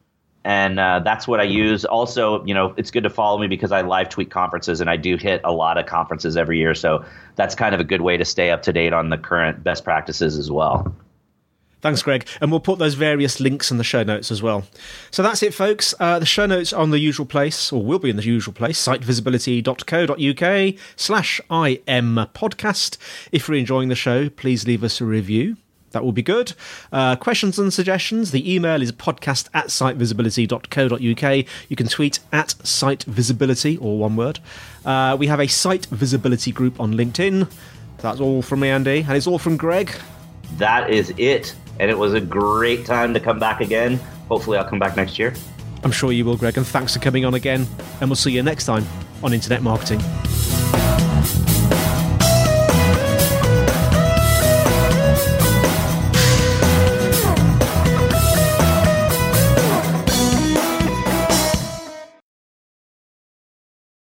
and 0.45 0.79
uh, 0.79 0.99
that's 0.99 1.27
what 1.27 1.39
I 1.39 1.43
use. 1.43 1.85
Also, 1.85 2.43
you 2.45 2.53
know, 2.53 2.73
it's 2.77 2.91
good 2.91 3.03
to 3.03 3.09
follow 3.09 3.37
me 3.37 3.47
because 3.47 3.71
I 3.71 3.81
live 3.81 4.09
tweet 4.09 4.31
conferences, 4.31 4.81
and 4.81 4.89
I 4.89 4.95
do 4.95 5.17
hit 5.17 5.41
a 5.43 5.51
lot 5.51 5.77
of 5.77 5.85
conferences 5.85 6.37
every 6.37 6.57
year. 6.57 6.73
So 6.73 7.03
that's 7.35 7.55
kind 7.55 7.75
of 7.75 7.81
a 7.81 7.83
good 7.83 8.01
way 8.01 8.17
to 8.17 8.25
stay 8.25 8.51
up 8.51 8.61
to 8.63 8.73
date 8.73 8.93
on 8.93 9.09
the 9.09 9.17
current 9.17 9.63
best 9.63 9.83
practices 9.83 10.37
as 10.37 10.49
well. 10.49 10.95
Thanks, 11.81 12.01
Greg. 12.01 12.27
And 12.41 12.51
we'll 12.51 12.59
put 12.59 12.77
those 12.77 12.95
various 12.95 13.39
links 13.39 13.71
in 13.71 13.77
the 13.77 13.85
show 13.85 14.03
notes 14.03 14.31
as 14.31 14.43
well. 14.43 14.65
So 15.11 15.23
that's 15.23 15.41
it, 15.41 15.53
folks. 15.53 15.95
Uh, 15.99 16.19
the 16.19 16.25
show 16.25 16.45
notes 16.45 16.73
are 16.73 16.81
on 16.81 16.89
the 16.89 16.99
usual 16.99 17.25
place, 17.25 17.71
or 17.71 17.81
will 17.83 17.99
be 17.99 18.09
in 18.09 18.17
the 18.17 18.23
usual 18.23 18.53
place, 18.53 18.85
sitevisibility.co.uk 18.85 20.75
slash 20.97 21.39
IM 21.49 22.15
podcast. 22.33 22.97
If 23.31 23.47
you're 23.47 23.57
enjoying 23.57 23.87
the 23.87 23.95
show, 23.95 24.29
please 24.29 24.67
leave 24.67 24.83
us 24.83 24.99
a 24.99 25.05
review. 25.05 25.55
That 25.91 26.03
will 26.03 26.11
be 26.11 26.21
good. 26.21 26.53
Uh, 26.91 27.15
questions 27.15 27.57
and 27.57 27.73
suggestions. 27.73 28.31
The 28.31 28.53
email 28.53 28.81
is 28.81 28.91
podcast 28.91 29.49
at 29.53 29.67
sitevisibility.co.uk. 29.67 31.45
You 31.69 31.75
can 31.75 31.87
tweet 31.87 32.19
at 32.31 32.49
sitevisibility, 32.63 33.81
or 33.81 33.97
one 33.97 34.15
word. 34.15 34.39
Uh, 34.85 35.15
we 35.19 35.27
have 35.27 35.39
a 35.39 35.47
site 35.47 35.85
visibility 35.87 36.51
group 36.51 36.79
on 36.79 36.93
LinkedIn. 36.93 37.49
That's 37.97 38.19
all 38.19 38.41
from 38.41 38.61
me, 38.61 38.69
Andy. 38.69 38.99
And 39.01 39.11
it's 39.11 39.27
all 39.27 39.39
from 39.39 39.57
Greg. 39.57 39.93
That 40.57 40.89
is 40.89 41.13
it. 41.17 41.55
And 41.79 41.89
it 41.89 41.97
was 41.97 42.13
a 42.13 42.21
great 42.21 42.85
time 42.85 43.13
to 43.13 43.19
come 43.19 43.39
back 43.39 43.61
again. 43.61 43.99
Hopefully, 44.27 44.57
I'll 44.57 44.67
come 44.67 44.79
back 44.79 44.95
next 44.95 45.17
year. 45.17 45.33
I'm 45.83 45.91
sure 45.91 46.11
you 46.11 46.25
will, 46.25 46.37
Greg. 46.37 46.57
And 46.57 46.67
thanks 46.67 46.93
for 46.93 46.99
coming 46.99 47.25
on 47.25 47.33
again. 47.33 47.65
And 48.01 48.09
we'll 48.09 48.15
see 48.15 48.31
you 48.31 48.43
next 48.43 48.65
time 48.65 48.85
on 49.23 49.33
Internet 49.33 49.61
Marketing. 49.61 49.99